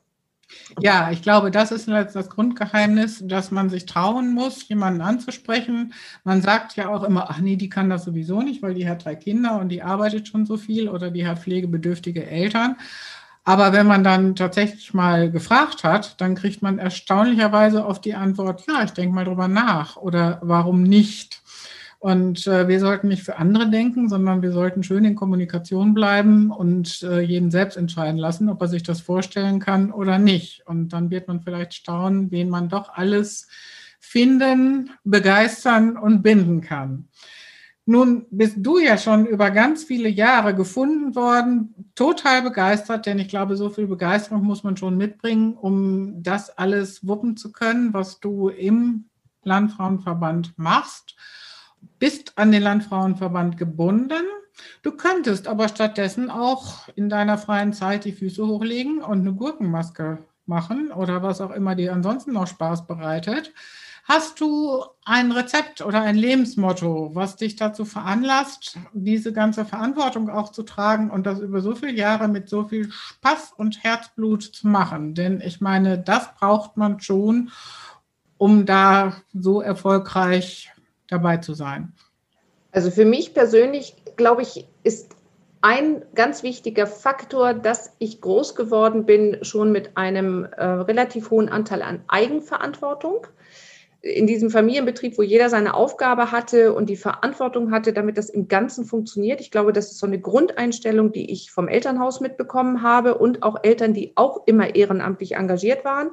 Ja, 0.79 1.11
ich 1.11 1.21
glaube, 1.21 1.51
das 1.51 1.71
ist 1.71 1.87
das 1.87 2.29
Grundgeheimnis, 2.29 3.21
dass 3.25 3.51
man 3.51 3.69
sich 3.69 3.85
trauen 3.85 4.33
muss, 4.33 4.67
jemanden 4.67 5.01
anzusprechen. 5.01 5.93
Man 6.23 6.41
sagt 6.41 6.75
ja 6.75 6.89
auch 6.89 7.03
immer, 7.03 7.29
ach 7.29 7.39
nee, 7.39 7.55
die 7.57 7.69
kann 7.69 7.89
das 7.89 8.05
sowieso 8.05 8.41
nicht, 8.41 8.63
weil 8.63 8.73
die 8.73 8.87
hat 8.89 9.05
drei 9.05 9.15
Kinder 9.15 9.59
und 9.59 9.69
die 9.69 9.83
arbeitet 9.83 10.27
schon 10.27 10.45
so 10.45 10.57
viel 10.57 10.89
oder 10.89 11.11
die 11.11 11.27
hat 11.27 11.39
pflegebedürftige 11.39 12.25
Eltern. 12.25 12.77
Aber 13.45 13.73
wenn 13.73 13.87
man 13.87 14.03
dann 14.03 14.35
tatsächlich 14.35 14.93
mal 14.93 15.29
gefragt 15.29 15.83
hat, 15.83 16.19
dann 16.21 16.35
kriegt 16.35 16.61
man 16.61 16.79
erstaunlicherweise 16.79 17.85
oft 17.85 18.05
die 18.05 18.15
Antwort, 18.15 18.65
ja, 18.67 18.83
ich 18.83 18.91
denke 18.91 19.13
mal 19.15 19.25
drüber 19.25 19.47
nach 19.49 19.97
oder 19.97 20.39
warum 20.43 20.83
nicht. 20.83 21.42
Und 22.03 22.47
äh, 22.47 22.67
wir 22.67 22.81
sollten 22.81 23.07
nicht 23.07 23.23
für 23.23 23.37
andere 23.37 23.69
denken, 23.69 24.09
sondern 24.09 24.41
wir 24.41 24.51
sollten 24.51 24.83
schön 24.83 25.05
in 25.05 25.15
Kommunikation 25.15 25.93
bleiben 25.93 26.51
und 26.51 27.01
äh, 27.01 27.21
jeden 27.21 27.49
selbst 27.49 27.77
entscheiden 27.77 28.17
lassen, 28.17 28.49
ob 28.49 28.59
er 28.59 28.67
sich 28.67 28.83
das 28.83 28.99
vorstellen 28.99 29.61
kann 29.61 29.89
oder 29.89 30.19
nicht. 30.19 30.67
Und 30.67 30.89
dann 30.89 31.11
wird 31.11 31.29
man 31.29 31.39
vielleicht 31.39 31.73
staunen, 31.75 32.29
wen 32.29 32.49
man 32.49 32.67
doch 32.67 32.89
alles 32.93 33.47
finden, 34.01 34.89
begeistern 35.05 35.95
und 35.95 36.23
binden 36.23 36.59
kann. 36.59 37.07
Nun 37.85 38.25
bist 38.31 38.57
du 38.57 38.79
ja 38.79 38.97
schon 38.97 39.25
über 39.25 39.49
ganz 39.51 39.85
viele 39.85 40.09
Jahre 40.09 40.53
gefunden 40.53 41.15
worden, 41.15 41.73
total 41.95 42.41
begeistert, 42.41 43.05
denn 43.05 43.17
ich 43.17 43.29
glaube, 43.29 43.55
so 43.55 43.69
viel 43.69 43.87
Begeisterung 43.87 44.43
muss 44.43 44.65
man 44.65 44.75
schon 44.75 44.97
mitbringen, 44.97 45.53
um 45.53 46.21
das 46.21 46.49
alles 46.57 47.07
wuppen 47.07 47.37
zu 47.37 47.53
können, 47.53 47.93
was 47.93 48.19
du 48.19 48.49
im 48.49 49.05
Landfrauenverband 49.45 50.57
machst 50.57 51.15
bist 51.99 52.37
an 52.37 52.51
den 52.51 52.63
Landfrauenverband 52.63 53.57
gebunden. 53.57 54.23
Du 54.81 54.91
könntest 54.91 55.47
aber 55.47 55.67
stattdessen 55.67 56.29
auch 56.29 56.87
in 56.95 57.09
deiner 57.09 57.37
freien 57.37 57.73
Zeit 57.73 58.05
die 58.05 58.11
Füße 58.11 58.45
hochlegen 58.45 59.01
und 59.01 59.21
eine 59.21 59.33
Gurkenmaske 59.33 60.19
machen 60.45 60.91
oder 60.91 61.23
was 61.23 61.41
auch 61.41 61.51
immer 61.51 61.75
dir 61.75 61.93
ansonsten 61.93 62.33
noch 62.33 62.47
Spaß 62.47 62.85
bereitet. 62.85 63.53
Hast 64.05 64.41
du 64.41 64.83
ein 65.05 65.31
Rezept 65.31 65.81
oder 65.81 66.01
ein 66.01 66.17
Lebensmotto, 66.17 67.11
was 67.13 67.37
dich 67.37 67.55
dazu 67.55 67.85
veranlasst, 67.85 68.77
diese 68.91 69.31
ganze 69.31 69.63
Verantwortung 69.63 70.29
auch 70.29 70.51
zu 70.51 70.63
tragen 70.63 71.09
und 71.09 71.25
das 71.25 71.39
über 71.39 71.61
so 71.61 71.73
viele 71.73 71.93
Jahre 71.93 72.27
mit 72.27 72.49
so 72.49 72.67
viel 72.67 72.91
Spaß 72.91 73.53
und 73.55 73.81
Herzblut 73.81 74.43
zu 74.43 74.67
machen? 74.67 75.15
Denn 75.15 75.39
ich 75.39 75.61
meine, 75.61 75.97
das 75.97 76.35
braucht 76.35 76.75
man 76.75 76.99
schon, 76.99 77.51
um 78.37 78.65
da 78.65 79.13
so 79.33 79.61
erfolgreich 79.61 80.72
dabei 81.13 81.37
zu 81.37 81.53
sein? 81.53 81.93
Also 82.71 82.91
für 82.91 83.05
mich 83.05 83.33
persönlich, 83.33 83.95
glaube 84.17 84.41
ich, 84.41 84.67
ist 84.83 85.15
ein 85.61 86.03
ganz 86.13 86.43
wichtiger 86.43 86.87
Faktor, 86.87 87.53
dass 87.53 87.93
ich 87.99 88.19
groß 88.19 88.55
geworden 88.55 89.05
bin, 89.05 89.37
schon 89.43 89.71
mit 89.71 89.95
einem 89.95 90.43
äh, 90.43 90.65
relativ 90.65 91.31
hohen 91.31 91.47
Anteil 91.47 91.81
an 91.81 92.03
Eigenverantwortung. 92.09 93.27
In 94.01 94.27
diesem 94.27 94.49
Familienbetrieb, 94.49 95.17
wo 95.17 95.21
jeder 95.21 95.49
seine 95.49 95.75
Aufgabe 95.75 96.33
hatte 96.33 96.73
und 96.73 96.89
die 96.89 96.97
Verantwortung 96.97 97.71
hatte, 97.71 97.93
damit 97.93 98.17
das 98.17 98.29
im 98.29 98.49
Ganzen 98.49 98.83
funktioniert. 98.83 99.39
Ich 99.39 99.51
glaube, 99.51 99.71
das 99.71 99.91
ist 99.91 99.99
so 99.99 100.07
eine 100.07 100.19
Grundeinstellung, 100.19 101.13
die 101.13 101.31
ich 101.31 101.51
vom 101.51 101.69
Elternhaus 101.69 102.19
mitbekommen 102.19 102.81
habe 102.81 103.17
und 103.17 103.43
auch 103.43 103.55
Eltern, 103.63 103.93
die 103.93 104.11
auch 104.15 104.45
immer 104.45 104.75
ehrenamtlich 104.75 105.35
engagiert 105.35 105.85
waren. 105.85 106.11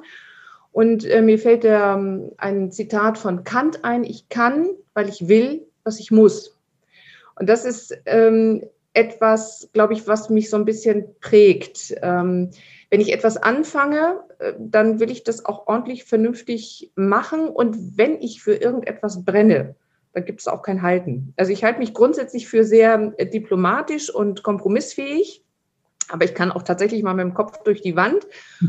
Und 0.71 1.03
äh, 1.03 1.21
mir 1.21 1.37
fällt 1.37 1.65
ähm, 1.65 2.31
ein 2.37 2.71
Zitat 2.71 3.17
von 3.17 3.43
Kant 3.43 3.83
ein, 3.83 4.05
ich 4.05 4.29
kann, 4.29 4.69
weil 4.93 5.09
ich 5.09 5.27
will, 5.27 5.67
was 5.83 5.99
ich 5.99 6.11
muss. 6.11 6.57
Und 7.35 7.47
das 7.49 7.65
ist 7.65 7.97
ähm, 8.05 8.63
etwas, 8.93 9.69
glaube 9.73 9.93
ich, 9.93 10.07
was 10.07 10.29
mich 10.29 10.49
so 10.49 10.57
ein 10.57 10.65
bisschen 10.65 11.15
prägt. 11.19 11.95
Ähm, 12.01 12.51
wenn 12.89 13.01
ich 13.01 13.13
etwas 13.13 13.37
anfange, 13.37 14.19
äh, 14.39 14.53
dann 14.59 14.99
will 14.99 15.11
ich 15.11 15.23
das 15.23 15.45
auch 15.45 15.67
ordentlich 15.67 16.03
vernünftig 16.03 16.91
machen. 16.95 17.47
Und 17.47 17.97
wenn 17.97 18.21
ich 18.21 18.43
für 18.43 18.55
irgendetwas 18.55 19.23
brenne, 19.23 19.75
dann 20.13 20.25
gibt 20.25 20.41
es 20.41 20.47
auch 20.47 20.61
kein 20.61 20.81
Halten. 20.81 21.33
Also 21.37 21.53
ich 21.53 21.63
halte 21.63 21.79
mich 21.79 21.93
grundsätzlich 21.93 22.49
für 22.49 22.65
sehr 22.65 23.13
äh, 23.17 23.25
diplomatisch 23.25 24.13
und 24.13 24.43
kompromissfähig. 24.43 25.43
Aber 26.11 26.25
ich 26.25 26.33
kann 26.33 26.51
auch 26.51 26.63
tatsächlich 26.63 27.03
mal 27.03 27.13
mit 27.13 27.23
dem 27.23 27.33
Kopf 27.33 27.63
durch 27.63 27.81
die 27.81 27.95
Wand. 27.95 28.27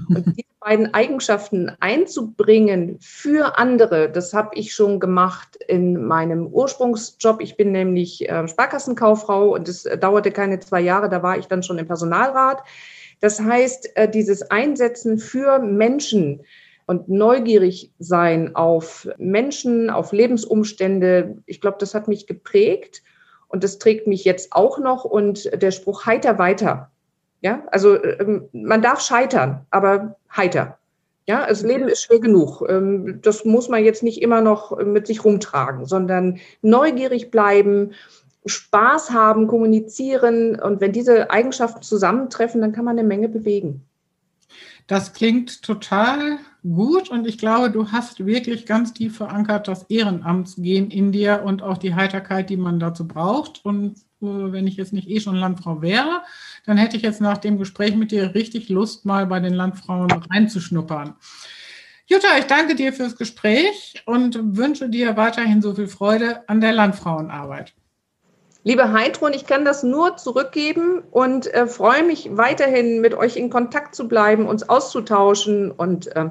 Und 0.08 0.26
diese 0.26 0.48
beiden 0.60 0.94
Eigenschaften 0.94 1.72
einzubringen 1.80 2.98
für 3.00 3.58
andere, 3.58 4.10
das 4.10 4.32
habe 4.32 4.50
ich 4.54 4.74
schon 4.74 5.00
gemacht 5.00 5.56
in 5.66 6.04
meinem 6.04 6.46
Ursprungsjob. 6.46 7.40
Ich 7.40 7.56
bin 7.56 7.72
nämlich 7.72 8.28
äh, 8.28 8.46
Sparkassenkauffrau 8.46 9.54
und 9.54 9.68
es 9.68 9.82
dauerte 10.00 10.30
keine 10.30 10.60
zwei 10.60 10.80
Jahre, 10.80 11.08
da 11.08 11.22
war 11.22 11.38
ich 11.38 11.46
dann 11.46 11.62
schon 11.62 11.78
im 11.78 11.86
Personalrat. 11.86 12.62
Das 13.20 13.40
heißt, 13.40 13.96
äh, 13.96 14.08
dieses 14.08 14.50
Einsetzen 14.50 15.18
für 15.18 15.58
Menschen, 15.58 16.42
und 16.86 17.08
neugierig 17.08 17.92
sein 17.98 18.54
auf 18.54 19.08
Menschen, 19.16 19.88
auf 19.88 20.12
Lebensumstände, 20.12 21.38
ich 21.46 21.60
glaube, 21.60 21.78
das 21.80 21.94
hat 21.94 22.08
mich 22.08 22.26
geprägt 22.26 23.02
und 23.48 23.64
das 23.64 23.78
trägt 23.78 24.06
mich 24.06 24.24
jetzt 24.24 24.52
auch 24.52 24.78
noch 24.78 25.04
und 25.04 25.50
der 25.62 25.70
Spruch 25.70 26.06
heiter 26.06 26.38
weiter 26.38 26.91
ja, 27.42 27.64
also 27.70 28.02
ähm, 28.02 28.48
man 28.52 28.82
darf 28.82 29.00
scheitern, 29.00 29.66
aber 29.70 30.16
heiter. 30.34 30.78
Ja, 31.26 31.46
das 31.46 31.62
Leben 31.62 31.88
ist 31.88 32.02
schwer 32.02 32.20
genug. 32.20 32.64
Ähm, 32.68 33.20
das 33.20 33.44
muss 33.44 33.68
man 33.68 33.84
jetzt 33.84 34.02
nicht 34.02 34.22
immer 34.22 34.40
noch 34.40 34.76
mit 34.78 35.06
sich 35.06 35.24
rumtragen, 35.24 35.84
sondern 35.84 36.38
neugierig 36.62 37.30
bleiben, 37.30 37.92
Spaß 38.46 39.10
haben, 39.10 39.46
kommunizieren. 39.46 40.58
Und 40.58 40.80
wenn 40.80 40.92
diese 40.92 41.30
Eigenschaften 41.30 41.82
zusammentreffen, 41.82 42.60
dann 42.60 42.72
kann 42.72 42.84
man 42.84 42.98
eine 42.98 43.06
Menge 43.06 43.28
bewegen. 43.28 43.84
Das 44.86 45.12
klingt 45.12 45.62
total 45.62 46.38
gut 46.62 47.10
und 47.10 47.26
ich 47.26 47.38
glaube, 47.38 47.70
du 47.70 47.90
hast 47.90 48.24
wirklich 48.24 48.66
ganz 48.66 48.92
tief 48.92 49.16
verankert 49.16 49.68
das 49.68 49.84
Ehrenamtsgehen 49.84 50.90
in 50.90 51.12
dir 51.12 51.42
und 51.44 51.62
auch 51.62 51.78
die 51.78 51.94
Heiterkeit, 51.94 52.50
die 52.50 52.56
man 52.56 52.78
dazu 52.78 53.06
braucht. 53.06 53.64
Und 53.64 53.96
äh, 54.20 54.26
wenn 54.52 54.66
ich 54.66 54.76
jetzt 54.76 54.92
nicht 54.92 55.08
eh 55.08 55.20
schon 55.20 55.36
Landfrau 55.36 55.82
wäre, 55.82 56.22
dann 56.64 56.76
hätte 56.76 56.96
ich 56.96 57.02
jetzt 57.02 57.20
nach 57.20 57.38
dem 57.38 57.58
Gespräch 57.58 57.96
mit 57.96 58.12
dir 58.12 58.34
richtig 58.34 58.68
Lust, 58.68 59.04
mal 59.04 59.26
bei 59.26 59.40
den 59.40 59.54
Landfrauen 59.54 60.10
reinzuschnuppern. 60.10 61.14
Jutta, 62.06 62.38
ich 62.38 62.46
danke 62.46 62.74
dir 62.74 62.92
fürs 62.92 63.16
Gespräch 63.16 64.02
und 64.06 64.56
wünsche 64.56 64.88
dir 64.88 65.16
weiterhin 65.16 65.62
so 65.62 65.74
viel 65.74 65.88
Freude 65.88 66.48
an 66.48 66.60
der 66.60 66.72
Landfrauenarbeit. 66.72 67.74
Liebe 68.64 68.92
Heidrun, 68.92 69.32
ich 69.32 69.46
kann 69.46 69.64
das 69.64 69.82
nur 69.82 70.16
zurückgeben 70.16 71.02
und 71.10 71.52
äh, 71.52 71.66
freue 71.66 72.04
mich 72.04 72.28
weiterhin 72.32 73.00
mit 73.00 73.14
euch 73.14 73.36
in 73.36 73.50
Kontakt 73.50 73.96
zu 73.96 74.06
bleiben, 74.06 74.46
uns 74.46 74.68
auszutauschen 74.68 75.72
und 75.72 76.14
äh, 76.14 76.30